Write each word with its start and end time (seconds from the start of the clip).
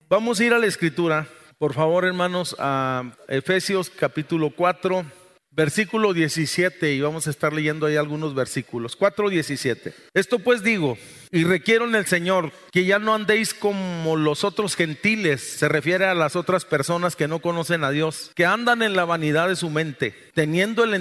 Vamos 0.09 0.41
a 0.41 0.45
ir 0.45 0.55
a 0.55 0.59
la 0.59 0.67
escritura, 0.67 1.27
por 1.59 1.75
favor 1.75 2.05
hermanos, 2.05 2.57
a 2.59 3.05
Efesios 3.29 3.91
capítulo 3.91 4.51
4 4.55 5.05
versículo 5.51 6.13
17, 6.13 6.93
y 6.93 7.01
vamos 7.01 7.27
a 7.27 7.31
estar 7.31 7.53
leyendo 7.53 7.87
ahí 7.87 7.97
algunos 7.97 8.35
versículos. 8.35 8.99
4.17. 8.99 9.93
Esto 10.15 10.39
pues 10.39 10.63
digo, 10.63 10.97
y 11.33 11.45
requiero 11.45 11.87
en 11.87 11.95
el 11.95 12.07
Señor 12.07 12.53
que 12.73 12.85
ya 12.85 12.99
no 12.99 13.15
andéis 13.15 13.55
como 13.55 14.17
los 14.17 14.45
otros 14.45 14.77
gentiles, 14.77 15.43
se 15.43 15.69
refiere 15.69 16.07
a 16.07 16.15
las 16.15 16.37
otras 16.37 16.65
personas 16.65 17.17
que 17.17 17.29
no 17.29 17.41
conocen 17.41 17.85
a 17.85 17.91
Dios, 17.91 18.31
que 18.35 18.47
andan 18.47 18.83
en 18.83 18.97
la 18.97 19.05
vanidad 19.05 19.49
de 19.49 19.57
su 19.57 19.71
mente, 19.71 20.15
teniendo 20.35 20.85
el, 20.85 20.95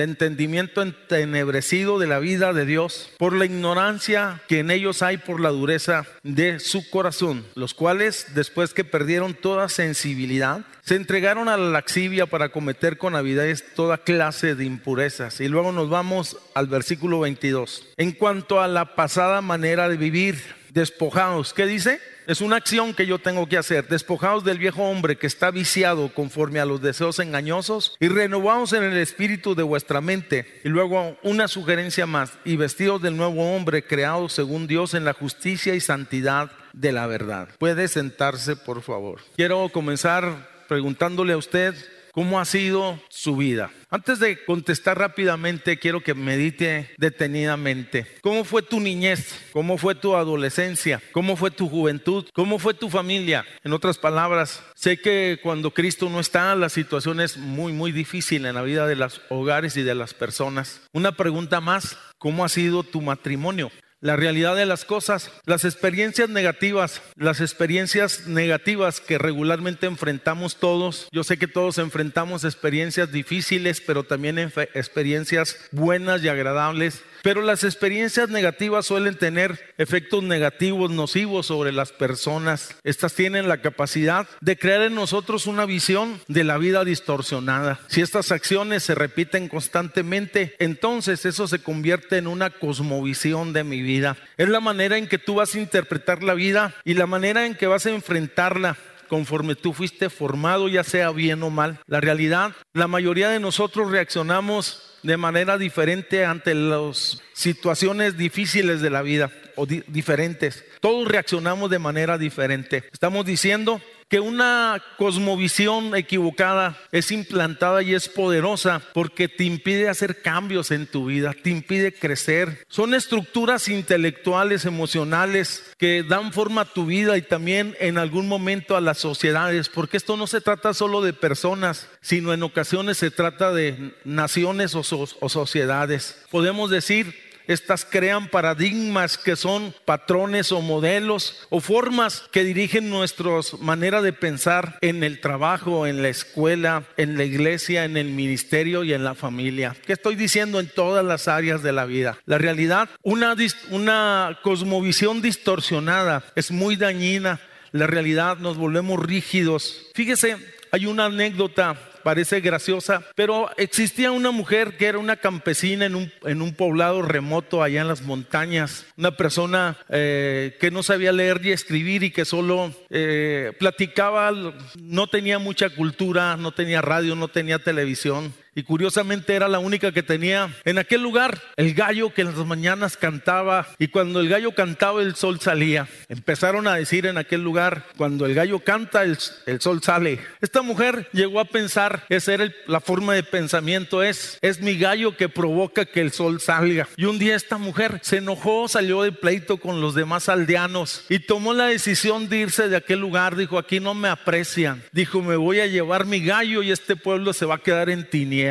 entendimiento 0.00 0.82
entenebrecido 0.82 1.98
de 1.98 2.06
la 2.06 2.18
vida 2.18 2.52
de 2.52 2.66
Dios, 2.66 3.10
por 3.18 3.34
la 3.34 3.44
ignorancia 3.44 4.42
que 4.48 4.60
en 4.60 4.70
ellos 4.70 5.02
hay 5.02 5.18
por 5.18 5.40
la 5.40 5.50
dureza 5.50 6.06
de 6.22 6.60
su 6.60 6.88
corazón, 6.90 7.44
los 7.54 7.74
cuales, 7.74 8.26
después 8.34 8.74
que 8.74 8.84
perdieron 8.84 9.34
toda 9.34 9.68
sensibilidad, 9.68 10.64
se 10.82 10.96
entregaron 10.96 11.48
a 11.48 11.56
la 11.56 11.70
laxivia 11.70 12.26
para 12.26 12.48
cometer 12.48 12.98
con 12.98 13.14
avidez 13.14 13.64
toda 13.76 13.98
clase 13.98 14.56
de 14.56 14.64
impurezas. 14.64 15.40
Y 15.40 15.46
luego 15.46 15.70
nos 15.70 15.88
vamos 15.88 16.36
al 16.54 16.66
versículo 16.66 17.20
22. 17.20 17.86
En 17.96 18.10
cuanto 18.10 18.60
a 18.60 18.66
la 18.66 18.96
pasada 18.96 19.40
de 19.62 19.96
vivir, 19.96 20.42
despojados, 20.70 21.54
¿qué 21.54 21.66
dice? 21.66 22.00
Es 22.26 22.40
una 22.40 22.56
acción 22.56 22.94
que 22.94 23.06
yo 23.06 23.20
tengo 23.20 23.48
que 23.48 23.56
hacer. 23.56 23.86
Despojados 23.86 24.44
del 24.44 24.58
viejo 24.58 24.82
hombre 24.82 25.16
que 25.16 25.26
está 25.26 25.52
viciado 25.52 26.12
conforme 26.12 26.58
a 26.58 26.64
los 26.64 26.82
deseos 26.82 27.20
engañosos 27.20 27.96
y 28.00 28.08
renovados 28.08 28.72
en 28.72 28.82
el 28.82 28.96
espíritu 28.96 29.54
de 29.54 29.62
vuestra 29.62 30.00
mente. 30.00 30.60
Y 30.64 30.68
luego 30.68 31.16
una 31.22 31.46
sugerencia 31.46 32.06
más. 32.06 32.32
Y 32.44 32.56
vestidos 32.56 33.02
del 33.02 33.16
nuevo 33.16 33.54
hombre 33.54 33.84
creado 33.84 34.28
según 34.28 34.66
Dios 34.66 34.94
en 34.94 35.04
la 35.04 35.12
justicia 35.12 35.74
y 35.74 35.80
santidad 35.80 36.50
de 36.72 36.92
la 36.92 37.06
verdad. 37.06 37.48
Puede 37.58 37.86
sentarse, 37.86 38.56
por 38.56 38.82
favor. 38.82 39.20
Quiero 39.36 39.68
comenzar 39.68 40.48
preguntándole 40.68 41.34
a 41.34 41.38
usted 41.38 41.74
cómo 42.12 42.38
ha 42.38 42.44
sido 42.44 43.00
su 43.08 43.36
vida. 43.36 43.70
Antes 43.90 44.20
de 44.20 44.44
contestar 44.44 44.98
rápidamente, 44.98 45.78
quiero 45.78 46.02
que 46.02 46.14
medite 46.14 46.90
detenidamente. 46.98 48.06
¿Cómo 48.20 48.44
fue 48.44 48.62
tu 48.62 48.80
niñez? 48.80 49.38
¿Cómo 49.52 49.76
fue 49.78 49.94
tu 49.94 50.14
adolescencia? 50.14 51.02
¿Cómo 51.12 51.36
fue 51.36 51.50
tu 51.50 51.68
juventud? 51.68 52.26
¿Cómo 52.32 52.58
fue 52.58 52.74
tu 52.74 52.88
familia? 52.88 53.44
En 53.64 53.72
otras 53.72 53.98
palabras, 53.98 54.62
sé 54.74 54.98
que 54.98 55.40
cuando 55.42 55.72
Cristo 55.72 56.08
no 56.08 56.20
está, 56.20 56.54
la 56.54 56.68
situación 56.68 57.20
es 57.20 57.36
muy, 57.36 57.72
muy 57.72 57.92
difícil 57.92 58.46
en 58.46 58.54
la 58.54 58.62
vida 58.62 58.86
de 58.86 58.96
los 58.96 59.20
hogares 59.28 59.76
y 59.76 59.82
de 59.82 59.94
las 59.94 60.14
personas. 60.14 60.82
Una 60.92 61.12
pregunta 61.12 61.60
más, 61.60 61.98
¿cómo 62.18 62.44
ha 62.44 62.48
sido 62.48 62.82
tu 62.82 63.00
matrimonio? 63.00 63.70
La 64.02 64.16
realidad 64.16 64.56
de 64.56 64.66
las 64.66 64.84
cosas, 64.84 65.30
las 65.46 65.64
experiencias 65.64 66.28
negativas, 66.28 67.00
las 67.16 67.40
experiencias 67.40 68.26
negativas 68.26 69.00
que 69.00 69.16
regularmente 69.16 69.86
enfrentamos 69.86 70.56
todos. 70.56 71.08
Yo 71.12 71.24
sé 71.24 71.38
que 71.38 71.46
todos 71.46 71.78
enfrentamos 71.78 72.44
experiencias 72.44 73.12
difíciles, 73.12 73.80
pero 73.80 74.02
también 74.02 74.38
experiencias 74.74 75.56
buenas 75.70 76.22
y 76.22 76.28
agradables. 76.28 77.02
Pero 77.22 77.40
las 77.40 77.62
experiencias 77.62 78.28
negativas 78.30 78.84
suelen 78.84 79.16
tener 79.16 79.72
efectos 79.78 80.24
negativos, 80.24 80.90
nocivos 80.90 81.46
sobre 81.46 81.70
las 81.70 81.92
personas. 81.92 82.74
Estas 82.82 83.14
tienen 83.14 83.46
la 83.46 83.62
capacidad 83.62 84.26
de 84.40 84.58
crear 84.58 84.82
en 84.82 84.96
nosotros 84.96 85.46
una 85.46 85.64
visión 85.64 86.20
de 86.26 86.42
la 86.42 86.58
vida 86.58 86.84
distorsionada. 86.84 87.78
Si 87.86 88.00
estas 88.00 88.32
acciones 88.32 88.82
se 88.82 88.96
repiten 88.96 89.48
constantemente, 89.48 90.56
entonces 90.58 91.24
eso 91.24 91.46
se 91.46 91.60
convierte 91.60 92.18
en 92.18 92.26
una 92.26 92.50
cosmovisión 92.50 93.52
de 93.52 93.62
mi 93.62 93.80
vida. 93.80 93.91
Es 94.36 94.48
la 94.48 94.60
manera 94.60 94.96
en 94.96 95.06
que 95.06 95.18
tú 95.18 95.36
vas 95.36 95.54
a 95.54 95.60
interpretar 95.60 96.22
la 96.22 96.34
vida 96.34 96.74
y 96.84 96.94
la 96.94 97.06
manera 97.06 97.46
en 97.46 97.54
que 97.54 97.66
vas 97.66 97.86
a 97.86 97.90
enfrentarla 97.90 98.76
conforme 99.08 99.54
tú 99.54 99.74
fuiste 99.74 100.08
formado, 100.08 100.68
ya 100.68 100.84
sea 100.84 101.10
bien 101.10 101.42
o 101.42 101.50
mal. 101.50 101.78
La 101.86 102.00
realidad, 102.00 102.52
la 102.72 102.86
mayoría 102.86 103.28
de 103.28 103.40
nosotros 103.40 103.90
reaccionamos 103.90 104.98
de 105.02 105.16
manera 105.16 105.58
diferente 105.58 106.24
ante 106.24 106.54
las 106.54 107.20
situaciones 107.34 108.16
difíciles 108.16 108.80
de 108.80 108.90
la 108.90 109.02
vida 109.02 109.30
o 109.56 109.66
diferentes. 109.66 110.64
Todos 110.80 111.08
reaccionamos 111.08 111.70
de 111.70 111.78
manera 111.78 112.16
diferente. 112.16 112.84
Estamos 112.90 113.26
diciendo 113.26 113.82
que 114.12 114.20
una 114.20 114.82
cosmovisión 114.98 115.96
equivocada 115.96 116.78
es 116.92 117.10
implantada 117.10 117.82
y 117.82 117.94
es 117.94 118.10
poderosa 118.10 118.82
porque 118.92 119.26
te 119.26 119.44
impide 119.44 119.88
hacer 119.88 120.20
cambios 120.20 120.70
en 120.70 120.86
tu 120.86 121.06
vida, 121.06 121.32
te 121.32 121.48
impide 121.48 121.94
crecer. 121.94 122.62
Son 122.68 122.92
estructuras 122.92 123.68
intelectuales, 123.68 124.66
emocionales 124.66 125.64
que 125.78 126.02
dan 126.02 126.34
forma 126.34 126.60
a 126.60 126.72
tu 126.74 126.84
vida 126.84 127.16
y 127.16 127.22
también 127.22 127.74
en 127.80 127.96
algún 127.96 128.28
momento 128.28 128.76
a 128.76 128.82
las 128.82 128.98
sociedades, 128.98 129.70
porque 129.70 129.96
esto 129.96 130.18
no 130.18 130.26
se 130.26 130.42
trata 130.42 130.74
solo 130.74 131.00
de 131.00 131.14
personas, 131.14 131.88
sino 132.02 132.34
en 132.34 132.42
ocasiones 132.42 132.98
se 132.98 133.10
trata 133.10 133.50
de 133.54 133.94
naciones 134.04 134.74
o, 134.74 134.82
o 135.20 135.28
sociedades. 135.30 136.22
Podemos 136.30 136.68
decir 136.68 137.31
estas 137.46 137.84
crean 137.84 138.28
paradigmas 138.28 139.18
que 139.18 139.36
son 139.36 139.74
patrones 139.84 140.52
o 140.52 140.60
modelos 140.60 141.46
o 141.50 141.60
formas 141.60 142.24
que 142.32 142.44
dirigen 142.44 142.90
nuestra 142.90 143.22
manera 143.60 144.02
de 144.02 144.12
pensar 144.12 144.78
en 144.80 145.04
el 145.04 145.20
trabajo, 145.20 145.86
en 145.86 146.02
la 146.02 146.08
escuela, 146.08 146.84
en 146.96 147.16
la 147.16 147.24
iglesia, 147.24 147.84
en 147.84 147.96
el 147.96 148.10
ministerio 148.10 148.84
y 148.84 148.92
en 148.92 149.04
la 149.04 149.14
familia. 149.14 149.76
¿Qué 149.86 149.92
estoy 149.92 150.16
diciendo 150.16 150.60
en 150.60 150.68
todas 150.68 151.04
las 151.04 151.28
áreas 151.28 151.62
de 151.62 151.72
la 151.72 151.84
vida? 151.84 152.18
La 152.26 152.38
realidad, 152.38 152.88
una, 153.02 153.36
una 153.70 154.38
cosmovisión 154.42 155.22
distorsionada 155.22 156.24
es 156.34 156.50
muy 156.50 156.76
dañina. 156.76 157.40
La 157.70 157.86
realidad 157.86 158.38
nos 158.38 158.56
volvemos 158.56 159.00
rígidos. 159.00 159.86
Fíjese, 159.94 160.36
hay 160.72 160.86
una 160.86 161.06
anécdota 161.06 161.76
parece 162.02 162.40
graciosa, 162.40 163.02
pero 163.14 163.50
existía 163.56 164.10
una 164.10 164.30
mujer 164.30 164.76
que 164.76 164.86
era 164.86 164.98
una 164.98 165.16
campesina 165.16 165.86
en 165.86 165.94
un, 165.94 166.12
en 166.24 166.42
un 166.42 166.54
poblado 166.54 167.02
remoto 167.02 167.62
allá 167.62 167.80
en 167.80 167.88
las 167.88 168.02
montañas, 168.02 168.86
una 168.96 169.16
persona 169.16 169.76
eh, 169.88 170.56
que 170.60 170.70
no 170.70 170.82
sabía 170.82 171.12
leer 171.12 171.40
ni 171.40 171.50
escribir 171.50 172.02
y 172.02 172.10
que 172.10 172.24
solo 172.24 172.72
eh, 172.90 173.52
platicaba, 173.58 174.32
no 174.80 175.06
tenía 175.06 175.38
mucha 175.38 175.70
cultura, 175.70 176.36
no 176.36 176.52
tenía 176.52 176.80
radio, 176.80 177.14
no 177.14 177.28
tenía 177.28 177.58
televisión 177.58 178.34
y 178.54 178.62
curiosamente 178.64 179.34
era 179.34 179.48
la 179.48 179.58
única 179.58 179.92
que 179.92 180.02
tenía 180.02 180.54
en 180.64 180.78
aquel 180.78 181.02
lugar 181.02 181.40
el 181.56 181.74
gallo 181.74 182.12
que 182.12 182.22
en 182.22 182.28
las 182.36 182.46
mañanas 182.46 182.96
cantaba 182.96 183.66
y 183.78 183.88
cuando 183.88 184.20
el 184.20 184.28
gallo 184.28 184.52
cantaba 184.52 185.00
el 185.02 185.14
sol 185.14 185.40
salía. 185.40 185.88
Empezaron 186.08 186.66
a 186.66 186.74
decir 186.74 187.06
en 187.06 187.18
aquel 187.18 187.42
lugar, 187.42 187.86
cuando 187.96 188.26
el 188.26 188.34
gallo 188.34 188.60
canta 188.60 189.02
el, 189.02 189.18
sol 189.60 189.82
sale. 189.82 190.18
Esta 190.40 190.62
mujer 190.62 191.08
llegó 191.12 191.40
a 191.40 191.44
pensar, 191.44 192.04
esa 192.08 192.34
era 192.34 192.52
la 192.66 192.80
forma 192.80 193.14
de 193.14 193.22
pensamiento, 193.22 194.02
es, 194.02 194.38
es 194.42 194.60
mi 194.60 194.76
gallo 194.76 195.16
que 195.16 195.28
provoca 195.28 195.84
que 195.84 196.00
el 196.00 196.12
sol 196.12 196.40
salga. 196.40 196.88
Y 196.96 197.04
un 197.04 197.18
día 197.18 197.36
esta 197.36 197.58
mujer 197.58 198.00
se 198.02 198.18
enojó, 198.18 198.68
salió 198.68 199.02
de 199.02 199.12
pleito 199.12 199.58
con 199.58 199.80
los 199.80 199.94
demás 199.94 200.28
aldeanos 200.28 201.04
y 201.08 201.20
tomó 201.20 201.54
la 201.54 201.66
decisión 201.66 202.28
de 202.28 202.38
irse 202.38 202.68
de 202.68 202.76
aquel 202.76 203.00
lugar. 203.00 203.36
Dijo, 203.36 203.58
aquí 203.58 203.80
no 203.80 203.94
me 203.94 204.08
aprecian. 204.08 204.82
Dijo, 204.92 205.22
me 205.22 205.36
voy 205.36 205.60
a 205.60 205.66
llevar 205.66 206.04
mi 206.04 206.24
gallo 206.24 206.62
y 206.62 206.70
este 206.70 206.96
pueblo 206.96 207.32
se 207.32 207.46
va 207.46 207.56
a 207.56 207.58
quedar 207.58 207.88
en 207.88 208.08
tinieblas 208.08 208.41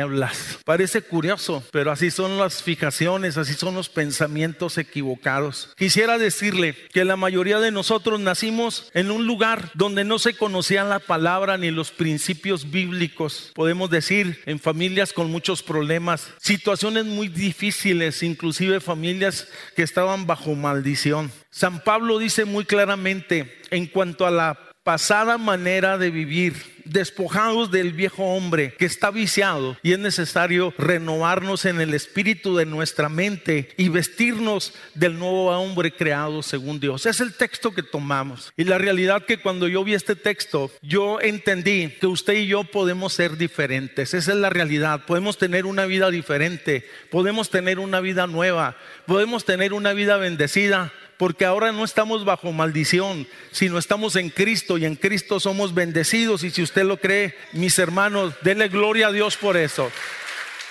Parece 0.64 1.02
curioso, 1.02 1.62
pero 1.72 1.90
así 1.90 2.10
son 2.10 2.38
las 2.38 2.62
fijaciones, 2.62 3.36
así 3.36 3.54
son 3.54 3.74
los 3.74 3.88
pensamientos 3.88 4.78
equivocados. 4.78 5.72
Quisiera 5.76 6.18
decirle 6.18 6.74
que 6.92 7.04
la 7.04 7.16
mayoría 7.16 7.60
de 7.60 7.70
nosotros 7.70 8.20
nacimos 8.20 8.90
en 8.94 9.10
un 9.10 9.26
lugar 9.26 9.70
donde 9.74 10.04
no 10.04 10.18
se 10.18 10.34
conocían 10.34 10.88
la 10.88 10.98
palabra 10.98 11.58
ni 11.58 11.70
los 11.70 11.90
principios 11.90 12.70
bíblicos. 12.70 13.52
Podemos 13.54 13.90
decir 13.90 14.40
en 14.46 14.58
familias 14.58 15.12
con 15.12 15.30
muchos 15.30 15.62
problemas, 15.62 16.28
situaciones 16.40 17.04
muy 17.04 17.28
difíciles, 17.28 18.22
inclusive 18.22 18.80
familias 18.80 19.48
que 19.76 19.82
estaban 19.82 20.26
bajo 20.26 20.54
maldición. 20.54 21.30
San 21.50 21.80
Pablo 21.84 22.18
dice 22.18 22.44
muy 22.44 22.64
claramente 22.64 23.60
en 23.70 23.86
cuanto 23.86 24.26
a 24.26 24.30
la 24.30 24.71
pasada 24.82 25.38
manera 25.38 25.98
de 25.98 26.10
vivir 26.10 26.72
despojados 26.84 27.70
del 27.70 27.92
viejo 27.92 28.24
hombre 28.24 28.74
que 28.76 28.86
está 28.86 29.10
viciado 29.10 29.76
y 29.82 29.92
es 29.92 29.98
necesario 30.00 30.74
renovarnos 30.76 31.64
en 31.64 31.80
el 31.80 31.94
espíritu 31.94 32.56
de 32.56 32.66
nuestra 32.66 33.08
mente 33.08 33.68
y 33.76 33.88
vestirnos 33.88 34.74
del 34.94 35.18
nuevo 35.18 35.50
hombre 35.50 35.92
creado 35.92 36.42
según 36.42 36.80
Dios. 36.80 37.06
Es 37.06 37.20
el 37.20 37.34
texto 37.34 37.72
que 37.72 37.82
tomamos. 37.82 38.52
Y 38.56 38.64
la 38.64 38.78
realidad 38.78 39.24
que 39.24 39.38
cuando 39.38 39.68
yo 39.68 39.84
vi 39.84 39.94
este 39.94 40.16
texto, 40.16 40.70
yo 40.82 41.20
entendí 41.20 41.88
que 42.00 42.06
usted 42.06 42.34
y 42.34 42.46
yo 42.46 42.64
podemos 42.64 43.12
ser 43.12 43.36
diferentes. 43.36 44.14
Esa 44.14 44.32
es 44.32 44.38
la 44.38 44.50
realidad. 44.50 45.04
Podemos 45.06 45.38
tener 45.38 45.66
una 45.66 45.86
vida 45.86 46.10
diferente, 46.10 46.84
podemos 47.10 47.50
tener 47.50 47.78
una 47.78 48.00
vida 48.00 48.26
nueva, 48.26 48.76
podemos 49.06 49.44
tener 49.44 49.72
una 49.72 49.92
vida 49.92 50.16
bendecida 50.16 50.92
porque 51.22 51.44
ahora 51.44 51.70
no 51.70 51.84
estamos 51.84 52.24
bajo 52.24 52.50
maldición, 52.50 53.28
sino 53.52 53.78
estamos 53.78 54.16
en 54.16 54.28
Cristo 54.28 54.76
y 54.76 54.84
en 54.84 54.96
Cristo 54.96 55.38
somos 55.38 55.72
bendecidos. 55.72 56.42
Y 56.42 56.50
si 56.50 56.62
usted 56.64 56.82
lo 56.82 56.96
cree, 56.96 57.36
mis 57.52 57.78
hermanos, 57.78 58.34
denle 58.42 58.66
gloria 58.66 59.06
a 59.06 59.12
Dios 59.12 59.36
por 59.36 59.56
eso. 59.56 59.88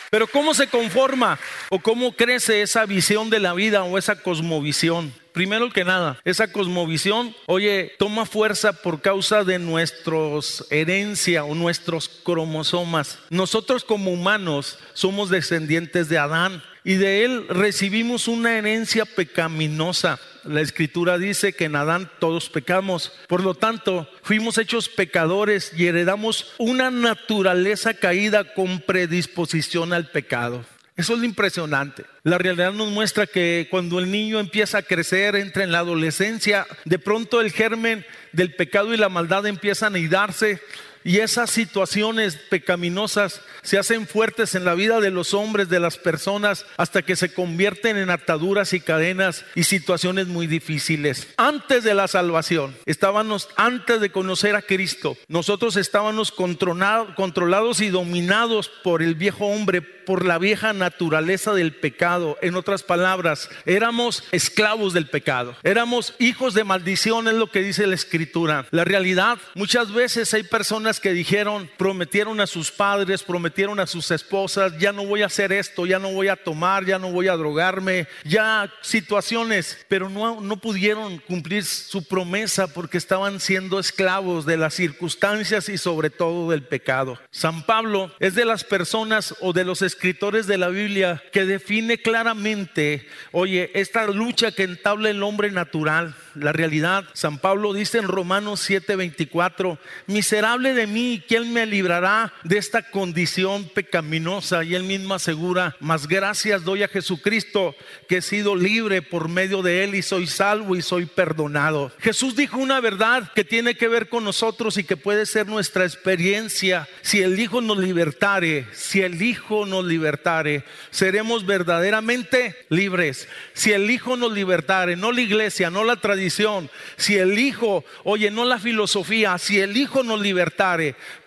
Pero 0.09 0.27
¿cómo 0.27 0.53
se 0.53 0.67
conforma 0.67 1.39
o 1.69 1.79
cómo 1.79 2.17
crece 2.17 2.63
esa 2.63 2.85
visión 2.85 3.29
de 3.29 3.39
la 3.39 3.53
vida 3.53 3.85
o 3.85 3.97
esa 3.97 4.21
cosmovisión? 4.21 5.13
Primero 5.31 5.71
que 5.71 5.85
nada, 5.85 6.19
esa 6.25 6.51
cosmovisión, 6.51 7.33
oye, 7.45 7.93
toma 7.97 8.25
fuerza 8.25 8.73
por 8.73 8.99
causa 8.99 9.45
de 9.45 9.57
nuestros 9.57 10.67
herencia 10.69 11.45
o 11.45 11.55
nuestros 11.55 12.09
cromosomas. 12.09 13.19
Nosotros 13.29 13.85
como 13.85 14.11
humanos 14.11 14.79
somos 14.95 15.29
descendientes 15.29 16.09
de 16.09 16.17
Adán 16.17 16.61
y 16.83 16.95
de 16.95 17.23
él 17.23 17.47
recibimos 17.47 18.27
una 18.27 18.57
herencia 18.57 19.05
pecaminosa. 19.05 20.19
La 20.43 20.61
escritura 20.61 21.17
dice 21.17 21.53
que 21.53 21.65
en 21.65 21.75
Adán 21.75 22.09
todos 22.19 22.49
pecamos. 22.49 23.13
Por 23.27 23.43
lo 23.43 23.53
tanto, 23.53 24.09
fuimos 24.23 24.57
hechos 24.57 24.89
pecadores 24.89 25.71
y 25.75 25.87
heredamos 25.87 26.53
una 26.57 26.89
naturaleza 26.89 27.93
caída 27.93 28.53
con 28.53 28.79
predisposición 28.79 29.93
al 29.93 30.09
pecado. 30.09 30.65
Eso 30.97 31.13
es 31.13 31.19
lo 31.19 31.25
impresionante. 31.25 32.03
La 32.23 32.37
realidad 32.37 32.73
nos 32.73 32.89
muestra 32.89 33.25
que 33.25 33.67
cuando 33.71 33.99
el 33.99 34.11
niño 34.11 34.39
empieza 34.39 34.79
a 34.79 34.83
crecer, 34.83 35.35
entra 35.35 35.63
en 35.63 35.71
la 35.71 35.79
adolescencia, 35.79 36.67
de 36.85 36.99
pronto 36.99 37.41
el 37.41 37.51
germen 37.51 38.05
del 38.33 38.55
pecado 38.55 38.93
y 38.93 38.97
la 38.97 39.09
maldad 39.09 39.47
empiezan 39.47 39.93
a 39.93 39.97
anidarse 39.97 40.61
y 41.03 41.19
esas 41.19 41.49
situaciones 41.49 42.35
pecaminosas 42.35 43.41
se 43.61 43.77
hacen 43.77 44.07
fuertes 44.07 44.55
en 44.55 44.65
la 44.65 44.73
vida 44.73 44.99
de 44.99 45.11
los 45.11 45.33
hombres, 45.33 45.69
de 45.69 45.79
las 45.79 45.97
personas, 45.97 46.65
hasta 46.77 47.01
que 47.01 47.15
se 47.15 47.33
convierten 47.33 47.97
en 47.97 48.09
ataduras 48.09 48.73
y 48.73 48.79
cadenas 48.79 49.45
y 49.55 49.63
situaciones 49.63 50.27
muy 50.27 50.47
difíciles. 50.47 51.27
Antes 51.37 51.83
de 51.83 51.93
la 51.93 52.07
salvación, 52.07 52.75
estábamos, 52.85 53.49
antes 53.55 54.01
de 54.01 54.11
conocer 54.11 54.55
a 54.55 54.61
Cristo, 54.61 55.17
nosotros 55.27 55.75
estábamos 55.77 56.31
controlados 56.31 57.81
y 57.81 57.89
dominados 57.89 58.69
por 58.83 59.01
el 59.03 59.15
viejo 59.15 59.45
hombre, 59.45 59.81
por 59.81 60.25
la 60.25 60.39
vieja 60.39 60.73
naturaleza 60.73 61.53
del 61.53 61.73
pecado. 61.73 62.37
En 62.41 62.55
otras 62.55 62.83
palabras, 62.83 63.49
éramos 63.65 64.23
esclavos 64.31 64.93
del 64.93 65.07
pecado. 65.07 65.55
Éramos 65.63 66.15
hijos 66.19 66.53
de 66.53 66.63
maldición, 66.63 67.27
es 67.27 67.35
lo 67.35 67.51
que 67.51 67.61
dice 67.61 67.87
la 67.87 67.95
escritura. 67.95 68.65
La 68.71 68.83
realidad, 68.83 69.37
muchas 69.55 69.93
veces 69.93 70.33
hay 70.33 70.43
personas 70.43 70.90
que 70.99 71.13
dijeron, 71.13 71.69
prometieron 71.77 72.39
a 72.41 72.47
sus 72.47 72.71
padres, 72.71 73.23
prometieron 73.23 73.79
a 73.79 73.87
sus 73.87 74.11
esposas, 74.11 74.77
ya 74.77 74.91
no 74.91 75.05
voy 75.05 75.21
a 75.21 75.27
hacer 75.27 75.51
esto, 75.51 75.85
ya 75.85 75.99
no 75.99 76.11
voy 76.11 76.27
a 76.27 76.35
tomar, 76.35 76.85
ya 76.85 76.99
no 76.99 77.11
voy 77.11 77.27
a 77.27 77.35
drogarme, 77.35 78.07
ya 78.23 78.71
situaciones, 78.81 79.85
pero 79.87 80.09
no, 80.09 80.41
no 80.41 80.57
pudieron 80.57 81.19
cumplir 81.19 81.63
su 81.65 82.03
promesa 82.03 82.67
porque 82.67 82.97
estaban 82.97 83.39
siendo 83.39 83.79
esclavos 83.79 84.45
de 84.45 84.57
las 84.57 84.73
circunstancias 84.73 85.69
y 85.69 85.77
sobre 85.77 86.09
todo 86.09 86.51
del 86.51 86.63
pecado. 86.63 87.19
San 87.31 87.63
Pablo 87.65 88.11
es 88.19 88.35
de 88.35 88.45
las 88.45 88.63
personas 88.63 89.35
o 89.41 89.53
de 89.53 89.63
los 89.63 89.81
escritores 89.81 90.47
de 90.47 90.57
la 90.57 90.69
Biblia 90.69 91.21
que 91.31 91.45
define 91.45 91.97
claramente, 91.99 93.07
oye, 93.31 93.71
esta 93.73 94.05
lucha 94.07 94.51
que 94.51 94.63
entabla 94.63 95.09
el 95.09 95.23
hombre 95.23 95.51
natural, 95.51 96.15
la 96.35 96.51
realidad. 96.51 97.05
San 97.13 97.37
Pablo 97.37 97.73
dice 97.73 97.97
en 97.97 98.07
Romanos 98.07 98.67
7:24, 98.69 99.77
miserable 100.07 100.73
de 100.73 100.80
mí, 100.87 101.23
¿quién 101.27 101.51
me 101.53 101.65
librará 101.65 102.33
de 102.43 102.57
esta 102.57 102.81
condición 102.81 103.69
pecaminosa? 103.73 104.63
Y 104.63 104.75
él 104.75 104.83
mismo 104.83 105.13
asegura, 105.13 105.75
más 105.79 106.07
gracias 106.07 106.63
doy 106.63 106.83
a 106.83 106.87
Jesucristo 106.87 107.75
que 108.07 108.17
he 108.17 108.21
sido 108.21 108.55
libre 108.55 109.01
por 109.01 109.29
medio 109.29 109.61
de 109.61 109.83
él 109.83 109.95
y 109.95 110.01
soy 110.01 110.27
salvo 110.27 110.75
y 110.75 110.81
soy 110.81 111.05
perdonado. 111.05 111.91
Jesús 111.99 112.35
dijo 112.35 112.57
una 112.57 112.79
verdad 112.79 113.31
que 113.33 113.43
tiene 113.43 113.75
que 113.75 113.87
ver 113.87 114.09
con 114.09 114.23
nosotros 114.23 114.77
y 114.77 114.83
que 114.83 114.97
puede 114.97 115.25
ser 115.25 115.47
nuestra 115.47 115.83
experiencia. 115.85 116.87
Si 117.01 117.21
el 117.21 117.39
Hijo 117.39 117.61
nos 117.61 117.77
libertare, 117.77 118.67
si 118.73 119.01
el 119.01 119.21
Hijo 119.21 119.65
nos 119.65 119.85
libertare, 119.85 120.63
seremos 120.89 121.45
verdaderamente 121.45 122.55
libres. 122.69 123.27
Si 123.53 123.71
el 123.71 123.89
Hijo 123.89 124.17
nos 124.17 124.31
libertare, 124.33 124.95
no 124.95 125.11
la 125.11 125.21
iglesia, 125.21 125.69
no 125.69 125.83
la 125.83 125.97
tradición, 125.97 126.69
si 126.97 127.17
el 127.17 127.37
Hijo, 127.37 127.83
oye, 128.03 128.31
no 128.31 128.45
la 128.45 128.59
filosofía, 128.59 129.37
si 129.37 129.59
el 129.59 129.75
Hijo 129.77 130.03
nos 130.03 130.21
libertare, 130.21 130.41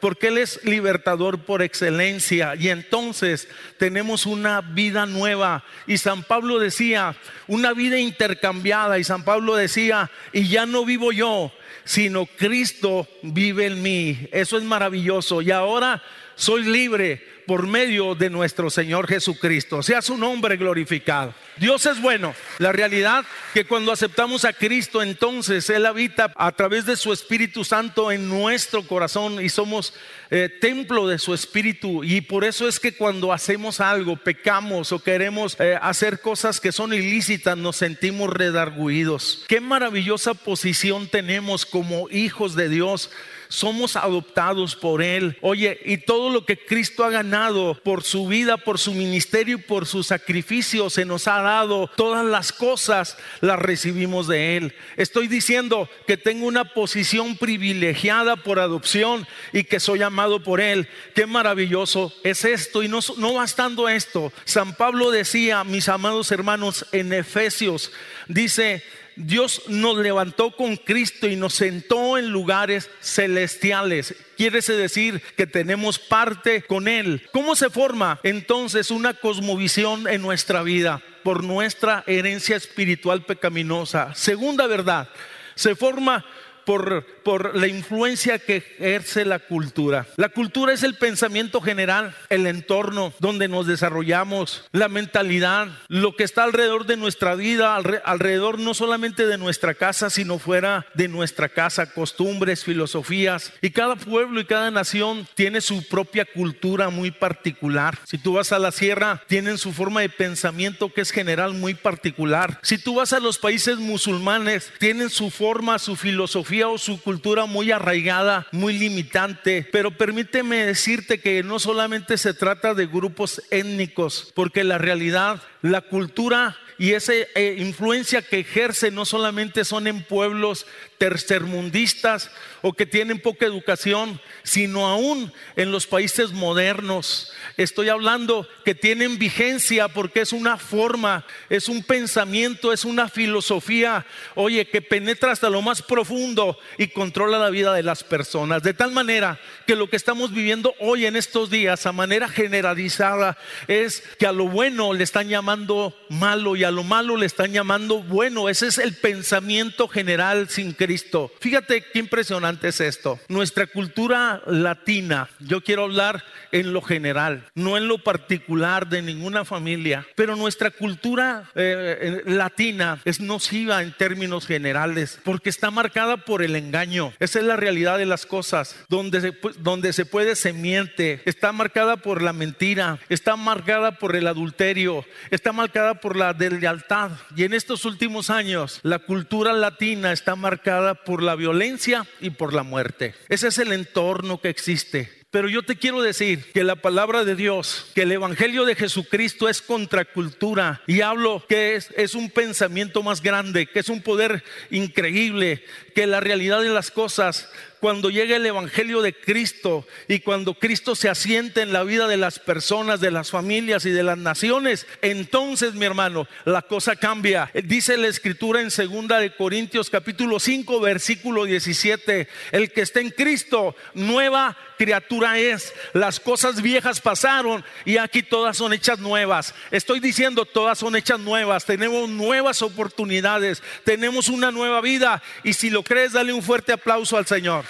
porque 0.01 0.29
Él 0.29 0.39
es 0.39 0.65
libertador 0.65 1.45
por 1.45 1.63
excelencia 1.63 2.55
y 2.55 2.69
entonces 2.69 3.49
tenemos 3.79 4.27
una 4.27 4.61
vida 4.61 5.07
nueva. 5.07 5.65
Y 5.87 5.99
San 5.99 6.23
Pablo 6.23 6.59
decía, 6.59 7.17
una 7.47 7.73
vida 7.73 7.99
intercambiada, 7.99 8.99
y 8.99 9.05
San 9.05 9.25
Pablo 9.25 9.57
decía, 9.57 10.11
y 10.33 10.49
ya 10.49 10.67
no 10.67 10.85
vivo 10.85 11.13
yo, 11.13 11.53
sino 11.85 12.27
Cristo 12.27 13.07
vive 13.23 13.67
en 13.67 13.83
mí. 13.83 14.29
Eso 14.33 14.57
es 14.59 14.65
maravilloso. 14.65 15.43
Y 15.43 15.51
ahora 15.51 16.03
soy 16.35 16.65
libre 16.65 17.34
por 17.47 17.67
medio 17.67 18.15
de 18.15 18.31
nuestro 18.31 18.71
Señor 18.71 19.07
Jesucristo. 19.07 19.83
Sea 19.83 20.03
su 20.03 20.17
nombre 20.17 20.57
glorificado. 20.57 21.35
Dios 21.57 21.87
es 21.87 22.01
bueno. 22.01 22.35
La 22.59 22.73
realidad 22.73 23.25
que 23.53 23.65
cuando 23.65 23.93
aceptamos 23.93 24.45
a 24.45 24.53
Cristo, 24.53 25.03
entonces 25.03 25.71
Él 25.71 25.87
habita 25.87 26.33
a 26.37 26.53
través 26.53 26.87
de 26.87 26.97
su 26.97 27.13
Espíritu 27.13 27.65
Santo 27.65 28.11
en 28.11 28.29
nuestro 28.29 28.87
corazón 28.87 29.43
y 29.43 29.49
somos 29.49 29.95
eh, 30.31 30.49
templo 30.61 31.07
de 31.07 31.19
su 31.19 31.35
Espíritu. 31.35 32.03
Y 32.03 32.21
por 32.23 32.45
eso 32.45 32.67
es 32.67 32.81
que 32.81 32.97
cuando 32.97 33.33
hacemos 33.33 33.81
algo, 33.81 34.17
pecamos 34.17 34.93
o 34.93 34.99
queremos 34.99 35.57
eh, 35.61 35.79
hacer 35.81 36.21
cosas 36.21 36.61
que 36.61 36.73
son 36.73 36.93
ilícitas, 36.93 37.57
nos 37.57 37.77
sentimos 37.77 38.31
redarguidos. 38.31 39.45
Qué 39.47 39.61
maravillosa 39.61 40.35
posición 40.35 41.09
tenemos 41.09 41.67
como 41.67 42.09
hijos 42.11 42.57
de 42.57 42.69
Dios 42.69 43.11
somos 43.55 43.97
adoptados 43.97 44.75
por 44.77 45.03
Él. 45.03 45.39
Oye, 45.41 45.81
y 45.85 45.99
todo 45.99 46.31
lo 46.31 46.45
que 46.45 46.59
Cristo 46.59 47.05
ha 47.05 47.11
ganado 47.11 47.81
por 47.83 48.03
su 48.03 48.27
vida, 48.27 48.57
por 48.57 48.79
su 48.79 48.93
ministerio 48.93 49.57
y 49.57 49.63
por 49.63 49.87
su 49.87 50.03
sacrificio 50.03 50.91
se 50.91 51.05
nos 51.05 51.29
ha 51.29 51.41
dado. 51.41 51.91
Todas 51.97 52.27
las 52.27 52.53
cosas 52.53 53.17
las 53.41 53.59
recibimos 53.59 54.27
de 54.27 54.57
Él. 54.57 54.75
Estoy 54.97 55.29
diciendo 55.29 55.89
que 56.07 56.17
tengo 56.17 56.47
una 56.47 56.65
posición 56.75 57.37
privilegiada 57.37 58.37
por 58.37 58.59
adopción 58.59 59.27
y 59.53 59.65
que 59.65 59.81
soy 59.81 60.03
amado 60.03 60.43
por 60.43 60.61
Él. 60.61 60.89
Qué 61.15 61.27
maravilloso 61.27 62.13
es 62.25 62.45
esto. 62.45 62.83
Y 62.83 62.89
no, 62.89 63.01
no 63.17 63.35
bastando 63.35 63.89
esto, 63.89 64.33
San 64.45 64.75
Pablo 64.75 65.11
decía, 65.11 65.65
mis 65.65 65.89
amados 65.89 66.33
hermanos, 66.33 66.87
en 66.93 67.13
Efesios, 67.13 67.93
dice, 68.29 68.83
Dios 69.17 69.63
nos 69.69 69.97
levantó 69.99 70.57
con 70.57 70.77
Cristo 70.77 71.29
y 71.29 71.37
nos 71.37 71.55
sentó 71.55 72.19
en 72.19 72.31
lugares 72.31 72.91
celestiales. 73.01 74.15
Quiere 74.37 74.61
decir 74.61 75.23
que 75.37 75.47
tenemos 75.47 75.99
parte 75.99 76.63
con 76.63 76.89
Él. 76.89 77.29
¿Cómo 77.33 77.55
se 77.57 77.71
forma 77.71 78.21
entonces 78.23 78.91
una 78.91 79.15
cosmovisión 79.15 80.09
en 80.09 80.23
nuestra 80.23 80.63
vida? 80.63 81.03
Por 81.23 81.45
nuestra 81.45 82.05
herencia 82.07 82.57
espiritual 82.57 83.25
pecaminosa. 83.25 84.15
Segunda 84.15 84.67
verdad, 84.67 85.09
se 85.55 85.75
forma 85.75 86.25
por, 86.65 87.05
por 87.23 87.57
la 87.57 87.67
influencia 87.67 88.39
que 88.39 88.57
ejerce 88.57 89.25
la 89.25 89.39
cultura. 89.39 90.07
La 90.17 90.29
cultura 90.29 90.73
es 90.73 90.83
el 90.83 90.95
pensamiento 90.95 91.61
general, 91.61 92.15
el 92.31 92.47
entorno 92.47 93.13
donde 93.19 93.49
nos 93.49 93.67
desarrollamos, 93.67 94.65
la 94.73 94.89
mentalidad, 94.89 95.69
lo 95.89 96.17
que 96.17 96.25
está 96.25 96.45
alrededor 96.45 96.87
de 96.87 96.97
nuestra 96.97 97.35
vida, 97.35 97.77
alrededor 97.77 98.59
no 98.59 98.75
solamente 98.75 99.27
de 99.27 99.39
nuestra 99.39 99.75
casa, 99.75 100.11
sino 100.11 100.39
fuera 100.39 100.87
de 100.95 101.09
nuestra 101.09 101.49
casa, 101.49 101.93
costumbres, 101.93 102.65
filosofías. 102.65 103.53
Y 103.61 103.71
cada 103.71 103.97
pueblo 103.97 104.41
y 104.41 104.45
cada 104.45 104.71
nación 104.71 105.27
tiene 105.35 105.61
su 105.61 105.87
propia 105.89 106.25
cultura 106.25 106.91
muy 106.91 107.11
particular. 107.11 107.99
Si 108.05 108.19
tú 108.19 108.35
vas 108.35 108.53
a 108.53 108.59
la 108.59 108.73
sierra, 108.73 109.23
tienen 109.27 109.59
su 109.59 109.73
forma 109.73 110.01
de 110.01 110.09
pensamiento 110.09 110.93
que 110.93 111.01
es 111.01 111.11
general 111.11 111.55
muy 111.55 111.75
particular. 111.75 112.59
Si 112.63 112.79
tú 112.79 112.97
vas 112.97 113.13
a 113.13 113.21
los 113.21 113.39
países 113.39 113.79
musulmanes, 113.79 114.73
tienen 114.79 115.11
su 115.11 115.31
forma, 115.31 115.79
su 115.79 115.97
filosofía 115.97 116.54
o 116.63 116.79
su 116.79 117.01
cultura 117.01 117.47
muy 117.47 117.73
arraigada, 117.73 118.47
muy 118.53 118.79
limitante. 118.79 119.67
Pero 119.73 119.91
permíteme 119.91 120.65
decirte 120.65 121.21
que 121.21 121.43
no 121.43 121.59
solamente 121.59 122.17
se 122.19 122.35
trata 122.35 122.75
de 122.75 122.87
grupos 122.87 123.43
étnicos, 123.51 124.33
porque 124.35 124.65
la 124.65 124.79
realidad, 124.79 125.43
la 125.63 125.81
cultura 125.81 126.57
y 126.79 126.93
esa 126.93 127.13
eh, 127.15 127.57
influencia 127.59 128.23
que 128.23 128.41
ejerce 128.41 128.91
no 128.91 129.05
solamente 129.05 129.65
son 129.65 129.87
en 129.87 130.03
pueblos 130.03 130.67
tercermundistas 130.99 132.31
o 132.63 132.73
que 132.73 132.87
tienen 132.87 133.21
poca 133.21 133.45
educación, 133.45 134.21
sino 134.43 134.87
aún 134.87 135.33
en 135.57 135.71
los 135.71 135.87
países 135.87 136.33
modernos. 136.33 137.33
Estoy 137.59 137.91
hablando 137.91 138.49
que 138.65 138.75
tienen 138.75 139.19
vigencia 139.19 139.89
porque 139.89 140.23
es 140.23 140.33
una 140.33 140.57
forma, 140.57 141.27
es 141.51 141.69
un 141.69 141.83
pensamiento, 141.83 142.73
es 142.73 142.85
una 142.85 143.09
filosofía, 143.09 144.07
oye, 144.35 144.67
que 144.67 144.81
penetra 144.81 145.33
hasta 145.33 145.51
lo 145.51 145.61
más 145.61 145.83
profundo 145.83 146.59
y 146.79 146.89
controla 146.89 147.39
la 147.39 147.51
vida 147.51 147.75
de 147.75 147.83
las 147.83 148.03
personas. 148.03 148.63
De 148.63 148.73
tal 148.73 148.93
manera 148.93 149.39
que 149.67 149.77
lo 149.77 149.91
que 149.91 149.97
estamos 149.97 150.33
viviendo 150.33 150.75
hoy 150.81 151.05
en 151.05 151.17
estos 151.17 151.51
días, 151.51 151.85
a 151.85 151.93
manera 151.93 152.29
generalizada, 152.29 153.37
es 153.69 154.01
que 154.19 154.27
a 154.27 154.33
lo 154.33 154.49
bueno 154.49 154.95
le 154.95 155.05
están 155.05 155.29
llamando 155.29 155.95
malo 156.09 156.57
a 156.65 156.71
lo 156.71 156.85
malo 156.85 157.17
le 157.17 157.27
están 157.27 157.53
llamando 157.53 158.03
bueno. 158.03 158.49
Ese 158.49 158.67
es 158.67 158.79
el 158.79 158.95
pensamiento 158.95 159.89
general 159.89 160.49
sin 160.49 160.73
Cristo. 160.73 161.33
Fíjate 161.41 161.85
qué 161.93 161.99
impresionante 161.99 162.69
es 162.69 162.81
esto. 162.81 163.19
Nuestra 163.29 163.67
cultura 163.67 164.43
latina, 164.47 165.29
yo 165.41 165.63
quiero 165.63 165.85
hablar 165.85 166.25
en 166.53 166.73
lo 166.73 166.83
general, 166.83 167.47
no 167.55 167.77
en 167.77 167.89
lo 167.89 167.99
particular 167.99 168.89
de 168.89 169.03
ninguna 169.03 169.45
familia, 169.45 170.07
pero 170.15 170.37
nuestra 170.37 170.71
cultura 170.71 171.51
eh, 171.57 172.23
eh, 172.27 172.31
latina 172.31 173.01
es 173.05 173.21
nociva 173.21 173.83
en 173.83 173.93
términos 173.93 174.47
generales 174.47 175.19
porque 175.25 175.51
está 175.51 175.71
marcada 175.71 176.17
por 176.19 176.43
el 176.43 176.55
engaño. 176.55 177.13
Esa 177.19 177.41
es 177.41 177.45
la 177.45 177.57
realidad 177.57 177.99
de 177.99 178.07
las 178.07 178.25
cosas, 178.25 178.77
donde 178.89 179.21
se, 179.21 179.37
donde 179.59 179.93
se 179.93 180.07
puede 180.07 180.37
se 180.37 180.53
miente, 180.53 181.23
está 181.25 181.53
marcada 181.53 181.97
por 181.97 182.23
la 182.23 182.33
mentira, 182.33 182.99
está 183.09 183.37
marcada 183.37 183.99
por 183.99 184.15
el 184.15 184.27
adulterio, 184.27 185.05
está 185.31 185.53
marcada 185.53 185.95
por 185.95 186.17
la 186.17 186.33
deslealtad. 186.55 187.13
Y 187.37 187.45
en 187.45 187.55
estos 187.55 187.85
últimos 187.85 188.31
años, 188.31 188.81
la 188.83 188.99
cultura 188.99 189.53
latina 189.53 190.13
está 190.13 190.37
marcada 190.37 190.95
por 190.95 191.23
la 191.23 191.35
violencia 191.35 192.07
y 192.21 192.31
por 192.31 192.55
la 192.55 192.63
muerte. 192.63 193.15
Ese 193.29 193.49
es 193.49 193.59
el 193.59 193.73
entorno 193.73 194.41
que 194.41 194.49
existe. 194.49 195.24
Pero 195.35 195.49
yo 195.49 195.65
te 195.65 195.75
quiero 195.75 196.01
decir 196.01 196.53
que 196.53 196.63
la 196.63 196.77
palabra 196.77 197.25
de 197.25 197.35
Dios, 197.35 197.87
que 197.93 198.03
el 198.03 198.13
Evangelio 198.13 198.65
de 198.65 198.77
Jesucristo 198.77 199.49
es 199.49 199.63
contracultura. 199.63 200.81
Y 200.87 201.01
hablo 201.01 201.45
que 201.49 201.75
es, 201.75 202.15
un 202.15 202.31
pensamiento 202.31 203.03
más 203.03 203.21
grande, 203.21 203.67
que 203.67 203.81
es 203.81 203.89
un 203.89 204.01
poder 204.01 204.45
increíble, 204.71 205.65
que 205.93 206.07
la 206.07 206.21
realidad 206.21 206.63
de 206.63 206.69
las 206.69 206.93
cosas 206.93 207.49
cuando 207.81 208.09
llega 208.09 208.37
el 208.37 208.47
Evangelio 208.47 209.03
de 209.03 209.13
Cristo 209.13 209.87
y 210.09 210.21
cuando 210.21 210.55
Cristo 210.55 210.95
se 210.95 211.11
asiente 211.11 211.61
en 211.61 211.71
la 211.71 211.83
vida 211.83 212.09
de 212.09 212.17
las 212.17 212.39
personas, 212.39 212.99
de 212.99 213.11
las 213.11 213.31
familias 213.31 213.85
y 213.85 213.91
de 213.91 214.03
las 214.03 214.17
naciones, 214.17 214.87
entonces 215.03 215.75
mi 215.75 215.85
hermano, 215.85 216.27
la 216.47 216.63
cosa 216.63 216.97
cambia. 216.97 217.51
Dice 217.65 217.99
la 217.99 218.07
escritura 218.07 218.63
en 218.63 218.71
segunda 218.71 219.19
de 219.19 219.37
Corintios 219.37 219.91
capítulo 219.91 220.41
5 220.41 220.81
versículo 220.81 221.45
17, 221.45 222.27
el 222.53 222.73
que 222.73 222.81
está 222.81 223.01
en 223.01 223.11
Cristo, 223.11 223.77
nueva 223.93 224.57
criatura 224.77 225.39
es. 225.39 225.73
Las 225.93 226.21
cosas 226.21 226.63
viejas 226.63 227.01
pasaron 227.01 227.65
y 227.85 227.97
aquí 227.97 228.23
todas 228.23 228.57
son 228.57 228.73
hechas 228.73 228.99
nuevas. 228.99 229.55
Estoy 229.71 230.01
diciendo, 230.01 230.45
todas 230.45 230.79
son 230.79 230.97
hechas 230.97 231.21
nuevas. 231.21 231.65
Tenemos 231.65 232.09
nuevas 232.09 232.63
oportunidades, 232.63 233.63
tenemos 233.85 234.29
una 234.29 234.51
nueva 234.51 234.81
vida 234.81 235.23
y 235.43 235.53
si 235.53 235.71
lo 235.71 235.83
crees, 235.83 236.13
dale 236.13 236.33
un 236.33 236.43
fuerte 236.43 236.73
aplauso 236.73 237.17
al 237.17 237.27
Señor. 237.27 237.65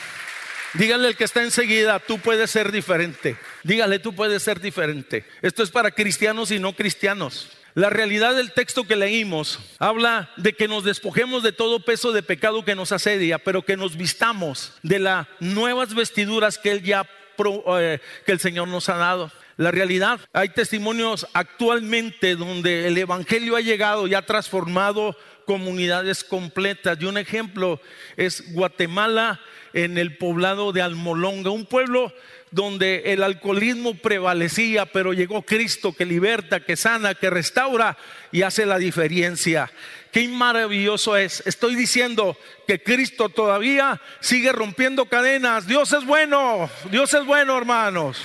Dígale 0.75 1.06
al 1.08 1.16
que 1.16 1.25
está 1.25 1.42
enseguida, 1.42 2.00
tú 2.00 2.18
puedes 2.18 2.50
ser 2.50 2.73
diferente. 2.73 3.37
Dígale, 3.62 4.00
tú 4.00 4.14
puedes 4.14 4.42
ser 4.42 4.61
diferente. 4.61 5.25
Esto 5.40 5.62
es 5.62 5.70
para 5.70 5.92
cristianos 5.92 6.50
y 6.50 6.58
no 6.58 6.73
cristianos. 6.75 7.49
La 7.75 7.90
realidad 7.90 8.37
del 8.37 8.52
texto 8.52 8.85
que 8.85 8.95
leímos 8.95 9.59
habla 9.81 10.31
de 10.37 10.52
que 10.52 10.69
nos 10.69 10.85
despojemos 10.85 11.43
de 11.43 11.50
todo 11.50 11.81
peso 11.81 12.12
de 12.12 12.23
pecado 12.23 12.64
que 12.64 12.76
nos 12.76 12.93
asedia, 12.93 13.40
pero 13.40 13.62
que 13.62 13.76
nos 13.76 13.97
vistamos 13.97 14.75
de 14.85 15.00
las 15.00 15.26
nuevas 15.40 15.93
vestiduras 15.93 16.61
eh, 16.62 17.99
que 18.25 18.33
el 18.33 18.38
Señor 18.38 18.69
nos 18.69 18.88
ha 18.88 18.97
dado. 18.97 19.33
La 19.57 19.73
realidad, 19.73 20.21
hay 20.33 20.50
testimonios 20.50 21.26
actualmente 21.33 22.37
donde 22.37 22.87
el 22.87 22.97
evangelio 22.97 23.57
ha 23.57 23.61
llegado 23.61 24.07
y 24.07 24.14
ha 24.14 24.23
transformado 24.23 25.16
comunidades 25.45 26.23
completas. 26.23 26.99
Y 27.00 27.07
un 27.07 27.19
ejemplo 27.19 27.81
es 28.16 28.52
Guatemala 28.52 29.40
en 29.73 29.99
el 29.99 30.16
poblado 30.16 30.71
de 30.71 30.81
Almolonga, 30.81 31.50
un 31.50 31.66
pueblo 31.66 32.12
donde 32.54 33.02
el 33.06 33.25
alcoholismo 33.25 33.96
prevalecía, 33.96 34.87
pero 34.87 35.12
llegó 35.12 35.42
Cristo 35.42 35.92
que 35.92 36.06
liberta, 36.06 36.61
que 36.61 36.76
sana, 36.76 37.16
que 37.16 37.28
restaura 37.28 37.99
y 38.30 38.42
hace 38.42 38.64
la 38.64 38.78
diferencia. 38.78 39.73
Qué 40.12 40.28
maravilloso 40.28 41.16
es. 41.16 41.42
Estoy 41.46 41.75
diciendo 41.75 42.38
que 42.68 42.80
Cristo 42.80 43.28
todavía 43.28 44.00
sigue 44.20 44.52
rompiendo 44.52 45.06
cadenas. 45.06 45.66
Dios 45.66 45.92
es 45.92 46.06
bueno, 46.06 46.70
Dios 46.92 47.12
es 47.12 47.26
bueno, 47.26 47.58
hermanos. 47.58 48.25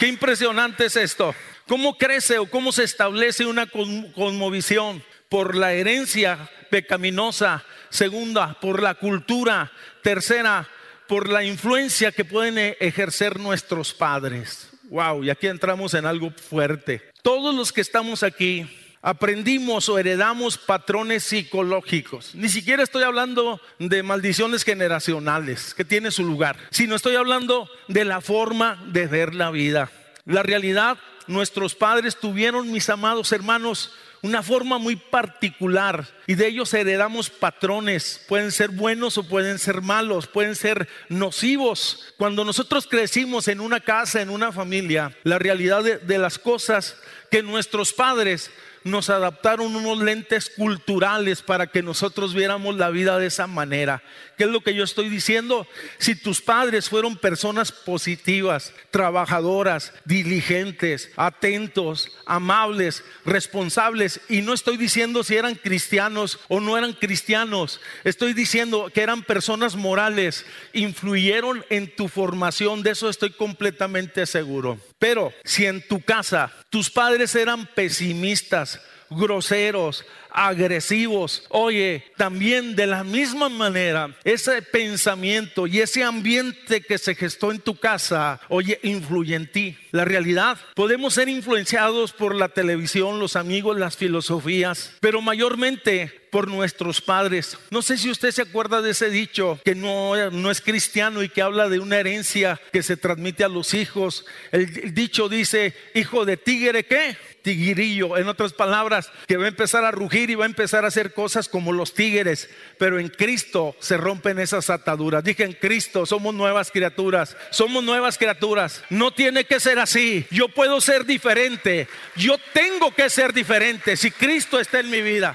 Qué 0.00 0.08
impresionante 0.08 0.86
es 0.86 0.96
esto. 0.96 1.36
¿Cómo 1.68 1.96
crece 1.96 2.38
o 2.38 2.50
cómo 2.50 2.72
se 2.72 2.82
establece 2.82 3.46
una 3.46 3.66
cosmovisión? 3.66 5.04
Por 5.28 5.54
la 5.54 5.72
herencia 5.72 6.50
pecaminosa 6.68 7.64
segunda, 7.90 8.58
por 8.60 8.82
la 8.82 8.94
cultura, 8.94 9.70
tercera, 10.02 10.68
por 11.08 11.28
la 11.28 11.44
influencia 11.44 12.12
que 12.12 12.24
pueden 12.24 12.58
e-, 12.58 12.76
ejercer 12.80 13.38
nuestros 13.38 13.92
padres. 13.92 14.68
Wow, 14.84 15.24
y 15.24 15.30
aquí 15.30 15.46
entramos 15.46 15.94
en 15.94 16.06
algo 16.06 16.30
fuerte. 16.30 17.02
Todos 17.22 17.54
los 17.54 17.72
que 17.72 17.80
estamos 17.80 18.22
aquí 18.22 18.66
aprendimos 19.02 19.88
o 19.88 19.98
heredamos 19.98 20.58
patrones 20.58 21.24
psicológicos. 21.24 22.34
Ni 22.34 22.48
siquiera 22.48 22.82
estoy 22.82 23.02
hablando 23.02 23.60
de 23.78 24.02
maldiciones 24.02 24.64
generacionales, 24.64 25.74
que 25.74 25.84
tiene 25.84 26.10
su 26.10 26.24
lugar, 26.24 26.56
sino 26.70 26.96
estoy 26.96 27.16
hablando 27.16 27.68
de 27.88 28.04
la 28.04 28.20
forma 28.20 28.82
de 28.88 29.06
ver 29.06 29.34
la 29.34 29.50
vida. 29.50 29.90
La 30.24 30.42
realidad, 30.42 30.98
nuestros 31.28 31.74
padres 31.74 32.16
tuvieron, 32.16 32.72
mis 32.72 32.88
amados 32.88 33.30
hermanos, 33.30 33.92
una 34.26 34.42
forma 34.42 34.78
muy 34.78 34.96
particular 34.96 36.04
y 36.26 36.34
de 36.34 36.48
ellos 36.48 36.74
heredamos 36.74 37.30
patrones. 37.30 38.24
Pueden 38.26 38.50
ser 38.50 38.70
buenos 38.70 39.16
o 39.18 39.28
pueden 39.28 39.58
ser 39.58 39.82
malos, 39.82 40.26
pueden 40.26 40.56
ser 40.56 40.88
nocivos. 41.08 42.12
Cuando 42.18 42.44
nosotros 42.44 42.88
crecimos 42.88 43.46
en 43.46 43.60
una 43.60 43.80
casa, 43.80 44.20
en 44.20 44.30
una 44.30 44.50
familia, 44.50 45.16
la 45.22 45.38
realidad 45.38 45.84
de, 45.84 46.18
las 46.18 46.38
cosas 46.38 46.96
que 47.30 47.42
nuestros 47.42 47.92
padres 47.92 48.50
nos 48.82 49.10
adaptaron 49.10 49.74
unos 49.76 49.98
lentes 49.98 50.50
culturales 50.50 51.42
para 51.42 51.68
que 51.68 51.82
nosotros 51.82 52.34
viéramos 52.34 52.76
la 52.76 52.90
vida 52.90 53.18
de 53.18 53.26
esa 53.26 53.46
manera. 53.46 54.02
¿Qué 54.36 54.44
es 54.44 54.50
lo 54.50 54.60
que 54.60 54.74
yo 54.74 54.84
estoy 54.84 55.08
diciendo? 55.08 55.66
Si 55.98 56.14
tus 56.14 56.42
padres 56.42 56.90
fueron 56.90 57.16
personas 57.16 57.72
positivas, 57.72 58.72
trabajadoras, 58.90 59.94
diligentes, 60.04 61.10
atentos, 61.16 62.10
amables, 62.26 63.02
responsables, 63.24 64.20
y 64.28 64.42
no 64.42 64.52
estoy 64.52 64.76
diciendo 64.76 65.24
si 65.24 65.36
eran 65.36 65.54
cristianos 65.54 66.38
o 66.48 66.60
no 66.60 66.76
eran 66.76 66.92
cristianos, 66.92 67.80
estoy 68.04 68.34
diciendo 68.34 68.90
que 68.92 69.00
eran 69.00 69.22
personas 69.22 69.74
morales, 69.74 70.44
influyeron 70.74 71.64
en 71.70 71.94
tu 71.96 72.08
formación, 72.08 72.82
de 72.82 72.90
eso 72.90 73.08
estoy 73.08 73.30
completamente 73.30 74.26
seguro. 74.26 74.78
Pero 74.98 75.32
si 75.44 75.64
en 75.64 75.86
tu 75.86 76.02
casa 76.02 76.52
tus 76.68 76.90
padres 76.90 77.34
eran 77.34 77.66
pesimistas, 77.74 78.80
groseros, 79.10 80.04
agresivos. 80.36 81.44
Oye, 81.48 82.04
también 82.16 82.76
de 82.76 82.86
la 82.86 83.02
misma 83.02 83.48
manera, 83.48 84.14
ese 84.22 84.60
pensamiento 84.62 85.66
y 85.66 85.80
ese 85.80 86.04
ambiente 86.04 86.82
que 86.82 86.98
se 86.98 87.14
gestó 87.14 87.50
en 87.50 87.58
tu 87.58 87.76
casa, 87.76 88.40
oye, 88.48 88.78
influye 88.82 89.34
en 89.34 89.50
ti. 89.50 89.76
La 89.90 90.04
realidad, 90.04 90.58
podemos 90.74 91.14
ser 91.14 91.30
influenciados 91.30 92.12
por 92.12 92.34
la 92.34 92.50
televisión, 92.50 93.18
los 93.18 93.34
amigos, 93.34 93.78
las 93.78 93.96
filosofías, 93.96 94.92
pero 95.00 95.22
mayormente 95.22 96.25
por 96.36 96.48
nuestros 96.48 97.00
padres. 97.00 97.56
No 97.70 97.80
sé 97.80 97.96
si 97.96 98.10
usted 98.10 98.30
se 98.30 98.42
acuerda 98.42 98.82
de 98.82 98.90
ese 98.90 99.08
dicho 99.08 99.58
que 99.64 99.74
no, 99.74 100.30
no 100.32 100.50
es 100.50 100.60
cristiano 100.60 101.22
y 101.22 101.30
que 101.30 101.40
habla 101.40 101.70
de 101.70 101.78
una 101.78 101.96
herencia 101.96 102.60
que 102.74 102.82
se 102.82 102.98
transmite 102.98 103.42
a 103.42 103.48
los 103.48 103.72
hijos. 103.72 104.26
El, 104.52 104.92
dicho 104.92 105.30
dice, 105.30 105.72
hijo 105.94 106.26
de 106.26 106.36
tigre, 106.36 106.84
¿qué? 106.84 107.16
Tiguirillo. 107.40 108.18
En 108.18 108.28
otras 108.28 108.52
palabras, 108.52 109.10
que 109.26 109.38
va 109.38 109.46
a 109.46 109.48
empezar 109.48 109.86
a 109.86 109.90
rugir 109.92 110.28
y 110.28 110.34
va 110.34 110.44
a 110.44 110.48
empezar 110.48 110.84
a 110.84 110.88
hacer 110.88 111.14
cosas 111.14 111.48
como 111.48 111.72
los 111.72 111.94
tigres. 111.94 112.50
Pero 112.78 112.98
en 112.98 113.08
Cristo 113.08 113.74
se 113.80 113.96
rompen 113.96 114.38
esas 114.38 114.68
ataduras. 114.68 115.24
Dije, 115.24 115.44
en 115.44 115.54
Cristo 115.54 116.04
somos 116.04 116.34
nuevas 116.34 116.70
criaturas. 116.70 117.34
Somos 117.48 117.82
nuevas 117.82 118.18
criaturas. 118.18 118.84
No 118.90 119.10
tiene 119.10 119.46
que 119.46 119.58
ser 119.58 119.78
así. 119.78 120.26
Yo 120.30 120.50
puedo 120.50 120.82
ser 120.82 121.06
diferente. 121.06 121.88
Yo 122.14 122.36
tengo 122.52 122.94
que 122.94 123.08
ser 123.08 123.32
diferente 123.32 123.96
si 123.96 124.10
Cristo 124.10 124.60
está 124.60 124.80
en 124.80 124.90
mi 124.90 125.00
vida. 125.00 125.34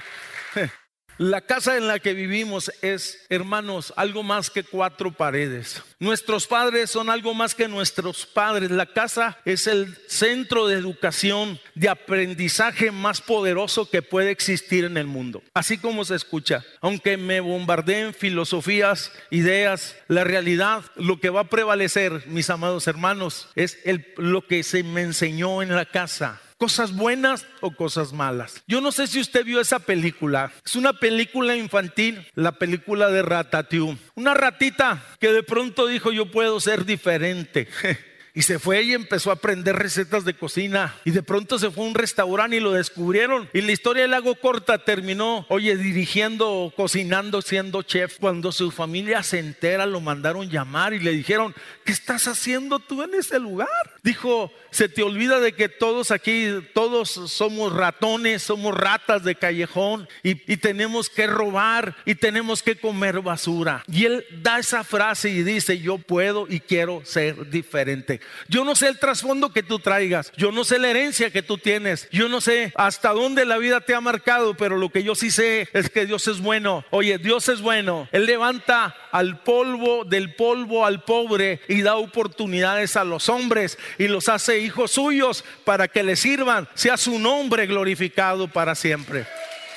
La 1.18 1.42
casa 1.42 1.76
en 1.76 1.86
la 1.86 1.98
que 1.98 2.14
vivimos 2.14 2.72
es, 2.80 3.26
hermanos, 3.28 3.92
algo 3.96 4.22
más 4.22 4.50
que 4.50 4.64
cuatro 4.64 5.12
paredes. 5.12 5.82
Nuestros 5.98 6.46
padres 6.46 6.90
son 6.90 7.10
algo 7.10 7.34
más 7.34 7.54
que 7.54 7.68
nuestros 7.68 8.24
padres. 8.26 8.70
La 8.70 8.86
casa 8.86 9.38
es 9.44 9.66
el 9.66 9.96
centro 10.08 10.66
de 10.66 10.76
educación, 10.76 11.60
de 11.74 11.90
aprendizaje 11.90 12.90
más 12.90 13.20
poderoso 13.20 13.88
que 13.88 14.02
puede 14.02 14.30
existir 14.30 14.84
en 14.84 14.96
el 14.96 15.06
mundo. 15.06 15.42
Así 15.54 15.78
como 15.78 16.04
se 16.04 16.14
escucha, 16.14 16.64
aunque 16.80 17.16
me 17.16 17.40
bombardeen 17.40 18.14
filosofías, 18.14 19.12
ideas, 19.30 19.94
la 20.08 20.24
realidad, 20.24 20.82
lo 20.96 21.20
que 21.20 21.30
va 21.30 21.42
a 21.42 21.50
prevalecer, 21.50 22.24
mis 22.26 22.48
amados 22.50 22.86
hermanos, 22.86 23.48
es 23.54 23.78
lo 24.16 24.46
que 24.46 24.62
se 24.62 24.82
me 24.82 25.02
enseñó 25.02 25.62
en 25.62 25.76
la 25.76 25.84
casa 25.84 26.40
cosas 26.62 26.94
buenas 26.94 27.44
o 27.60 27.72
cosas 27.72 28.12
malas. 28.12 28.62
Yo 28.68 28.80
no 28.80 28.92
sé 28.92 29.08
si 29.08 29.18
usted 29.18 29.44
vio 29.44 29.60
esa 29.60 29.80
película. 29.80 30.52
Es 30.64 30.76
una 30.76 30.92
película 30.92 31.56
infantil, 31.56 32.24
la 32.36 32.52
película 32.52 33.10
de 33.10 33.20
Ratatouille. 33.20 33.98
Una 34.14 34.32
ratita 34.32 35.04
que 35.18 35.32
de 35.32 35.42
pronto 35.42 35.88
dijo 35.88 36.12
yo 36.12 36.30
puedo 36.30 36.60
ser 36.60 36.84
diferente. 36.84 37.66
Y 38.34 38.42
se 38.42 38.58
fue 38.58 38.82
y 38.82 38.94
empezó 38.94 39.30
a 39.30 39.34
aprender 39.34 39.76
recetas 39.76 40.24
de 40.24 40.32
cocina. 40.34 40.94
Y 41.04 41.10
de 41.10 41.22
pronto 41.22 41.58
se 41.58 41.70
fue 41.70 41.84
a 41.84 41.88
un 41.88 41.94
restaurante 41.94 42.56
y 42.56 42.60
lo 42.60 42.72
descubrieron. 42.72 43.48
Y 43.52 43.60
la 43.60 43.72
historia 43.72 44.02
del 44.02 44.12
lago 44.12 44.34
corta 44.36 44.78
terminó, 44.78 45.44
oye, 45.50 45.76
dirigiendo, 45.76 46.72
cocinando, 46.74 47.42
siendo 47.42 47.82
chef. 47.82 48.18
Cuando 48.18 48.50
su 48.50 48.70
familia 48.70 49.22
se 49.22 49.38
entera, 49.38 49.84
lo 49.84 50.00
mandaron 50.00 50.48
llamar 50.48 50.94
y 50.94 51.00
le 51.00 51.12
dijeron, 51.12 51.54
¿qué 51.84 51.92
estás 51.92 52.26
haciendo 52.26 52.78
tú 52.78 53.02
en 53.02 53.12
ese 53.14 53.38
lugar? 53.38 53.68
Dijo, 54.02 54.50
se 54.70 54.88
te 54.88 55.02
olvida 55.02 55.38
de 55.38 55.52
que 55.52 55.68
todos 55.68 56.10
aquí, 56.10 56.48
todos 56.72 57.10
somos 57.10 57.74
ratones, 57.74 58.42
somos 58.42 58.74
ratas 58.74 59.22
de 59.22 59.34
callejón 59.34 60.08
y, 60.22 60.34
tenemos 60.62 61.10
que 61.10 61.26
robar 61.26 61.96
y 62.06 62.14
tenemos 62.14 62.62
que 62.62 62.76
comer 62.76 63.20
basura. 63.20 63.84
Y 63.86 64.06
él 64.06 64.24
da 64.42 64.58
esa 64.58 64.84
frase 64.84 65.28
y 65.28 65.42
dice, 65.42 65.78
yo 65.78 65.98
puedo 65.98 66.46
y 66.48 66.60
quiero 66.60 67.02
ser 67.04 67.50
diferente. 67.50 68.21
Yo 68.48 68.64
no 68.64 68.74
sé 68.74 68.88
el 68.88 68.98
trasfondo 68.98 69.52
que 69.52 69.62
tú 69.62 69.78
traigas, 69.78 70.32
yo 70.36 70.52
no 70.52 70.64
sé 70.64 70.78
la 70.78 70.90
herencia 70.90 71.30
que 71.30 71.42
tú 71.42 71.58
tienes, 71.58 72.08
yo 72.10 72.28
no 72.28 72.40
sé 72.40 72.72
hasta 72.76 73.10
dónde 73.10 73.44
la 73.44 73.58
vida 73.58 73.80
te 73.80 73.94
ha 73.94 74.00
marcado, 74.00 74.54
pero 74.54 74.76
lo 74.76 74.90
que 74.90 75.02
yo 75.02 75.14
sí 75.14 75.30
sé 75.30 75.68
es 75.72 75.88
que 75.88 76.06
Dios 76.06 76.26
es 76.28 76.40
bueno. 76.40 76.84
Oye, 76.90 77.18
Dios 77.18 77.48
es 77.48 77.60
bueno. 77.60 78.08
Él 78.12 78.26
levanta 78.26 78.94
al 79.10 79.42
polvo, 79.42 80.04
del 80.04 80.34
polvo 80.34 80.84
al 80.84 81.04
pobre 81.04 81.60
y 81.68 81.82
da 81.82 81.96
oportunidades 81.96 82.96
a 82.96 83.04
los 83.04 83.28
hombres 83.28 83.78
y 83.98 84.08
los 84.08 84.28
hace 84.28 84.58
hijos 84.60 84.92
suyos 84.92 85.44
para 85.64 85.88
que 85.88 86.02
le 86.02 86.16
sirvan, 86.16 86.68
sea 86.74 86.96
su 86.96 87.18
nombre 87.18 87.66
glorificado 87.66 88.48
para 88.48 88.74
siempre. 88.74 89.26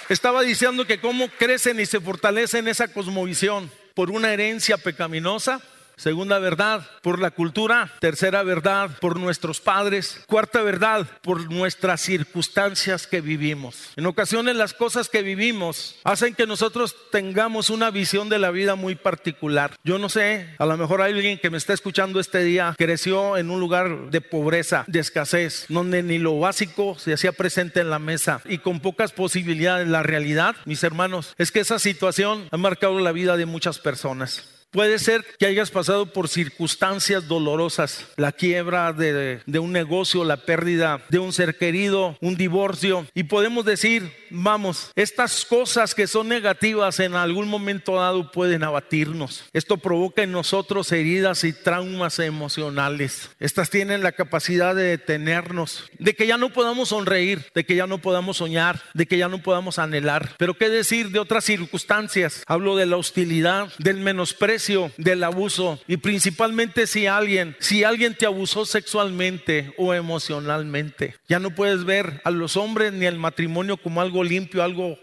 Estaba 0.09 0.41
diciendo 0.41 0.85
que 0.85 0.99
cómo 0.99 1.29
crecen 1.29 1.79
y 1.79 1.85
se 1.85 1.99
fortalecen 1.99 2.67
esa 2.67 2.87
cosmovisión 2.87 3.71
por 3.95 4.11
una 4.11 4.31
herencia 4.31 4.77
pecaminosa 4.77 5.61
Segunda 5.97 6.39
verdad, 6.39 6.85
por 7.01 7.19
la 7.19 7.31
cultura. 7.31 7.91
Tercera 7.99 8.43
verdad, 8.43 8.91
por 8.99 9.19
nuestros 9.19 9.61
padres. 9.61 10.23
Cuarta 10.27 10.61
verdad, 10.61 11.07
por 11.21 11.51
nuestras 11.51 12.01
circunstancias 12.01 13.07
que 13.07 13.21
vivimos. 13.21 13.91
En 13.95 14.05
ocasiones 14.05 14.55
las 14.55 14.73
cosas 14.73 15.09
que 15.09 15.21
vivimos 15.21 15.95
hacen 16.03 16.35
que 16.35 16.47
nosotros 16.47 16.95
tengamos 17.11 17.69
una 17.69 17.91
visión 17.91 18.29
de 18.29 18.39
la 18.39 18.51
vida 18.51 18.75
muy 18.75 18.95
particular. 18.95 19.71
Yo 19.83 19.97
no 19.97 20.09
sé, 20.09 20.55
a 20.57 20.65
lo 20.65 20.77
mejor 20.77 21.01
hay 21.01 21.13
alguien 21.13 21.39
que 21.39 21.49
me 21.49 21.57
está 21.57 21.73
escuchando 21.73 22.19
este 22.19 22.43
día 22.43 22.75
creció 22.77 23.37
en 23.37 23.49
un 23.49 23.59
lugar 23.59 24.09
de 24.09 24.21
pobreza, 24.21 24.83
de 24.87 24.99
escasez, 24.99 25.65
donde 25.69 26.03
ni 26.03 26.17
lo 26.17 26.39
básico 26.39 26.97
se 26.97 27.13
hacía 27.13 27.31
presente 27.31 27.79
en 27.79 27.89
la 27.89 27.99
mesa 27.99 28.41
y 28.45 28.59
con 28.59 28.79
pocas 28.79 29.11
posibilidades. 29.11 29.87
La 29.87 30.03
realidad, 30.03 30.55
mis 30.65 30.83
hermanos, 30.83 31.33
es 31.37 31.51
que 31.51 31.59
esa 31.59 31.79
situación 31.79 32.47
ha 32.51 32.57
marcado 32.57 32.99
la 32.99 33.11
vida 33.11 33.37
de 33.37 33.45
muchas 33.45 33.79
personas. 33.79 34.54
Puede 34.75 34.99
ser 34.99 35.23
que 35.39 35.45
hayas 35.45 35.71
pasado 35.71 36.07
por 36.11 36.27
circunstancias 36.27 37.29
dolorosas, 37.29 38.07
la 38.17 38.33
quiebra 38.33 38.91
de, 38.91 39.39
un 39.57 39.71
negocio, 39.71 40.25
la 40.25 40.35
pérdida 40.35 41.01
de 41.07 41.17
un 41.17 41.31
ser 41.31 41.57
querido, 41.57 42.17
un 42.19 42.35
divorcio. 42.35 43.07
Y 43.13 43.23
podemos 43.23 43.63
decir, 43.63 44.11
vamos, 44.29 44.91
estas 44.97 45.45
cosas 45.45 45.95
que 45.95 46.07
son 46.07 46.27
negativas 46.27 46.99
en 46.99 47.15
algún 47.15 47.47
momento 47.47 47.95
dado 47.95 48.33
pueden 48.33 48.65
abatirnos. 48.65 49.45
Esto 49.53 49.77
provoca 49.77 50.23
en 50.23 50.33
nosotros 50.33 50.91
heridas 50.91 51.45
y 51.45 51.53
traumas 51.53 52.19
emocionales. 52.19 53.29
Estas 53.39 53.69
tienen 53.69 54.03
la 54.03 54.11
capacidad 54.11 54.75
de 54.75 54.83
detenernos, 54.83 55.89
de 55.99 56.17
que 56.17 56.27
ya 56.27 56.35
no 56.35 56.51
podamos 56.51 56.89
sonreír, 56.89 57.45
de 57.55 57.65
que 57.65 57.77
ya 57.77 57.87
no 57.87 57.99
podamos 57.99 58.35
soñar, 58.35 58.81
de 58.93 59.05
que 59.05 59.17
ya 59.17 59.29
no 59.29 59.41
podamos 59.41 59.79
anhelar. 59.79 60.35
Pero 60.37 60.57
qué 60.57 60.67
decir 60.67 61.11
de 61.11 61.19
otras 61.19 61.45
circunstancias. 61.45 62.43
Hablo 62.45 62.75
de 62.75 62.87
la 62.87 62.97
hostilidad, 62.97 63.71
del 63.77 64.01
menosprecio 64.01 64.64
del 64.97 65.23
abuso 65.23 65.79
y 65.87 65.97
principalmente 65.97 66.87
si 66.87 67.07
alguien, 67.07 67.55
si 67.59 67.83
alguien 67.83 68.15
te 68.15 68.25
abusó 68.25 68.65
sexualmente 68.65 69.73
o 69.77 69.93
emocionalmente, 69.93 71.15
ya 71.27 71.39
no 71.39 71.51
puedes 71.51 71.83
ver 71.85 72.21
a 72.23 72.31
los 72.31 72.57
hombres 72.57 72.93
ni 72.93 73.05
al 73.05 73.17
matrimonio 73.17 73.77
como 73.77 74.01
algo 74.01 74.23
limpio, 74.23 74.63
algo 74.63 74.97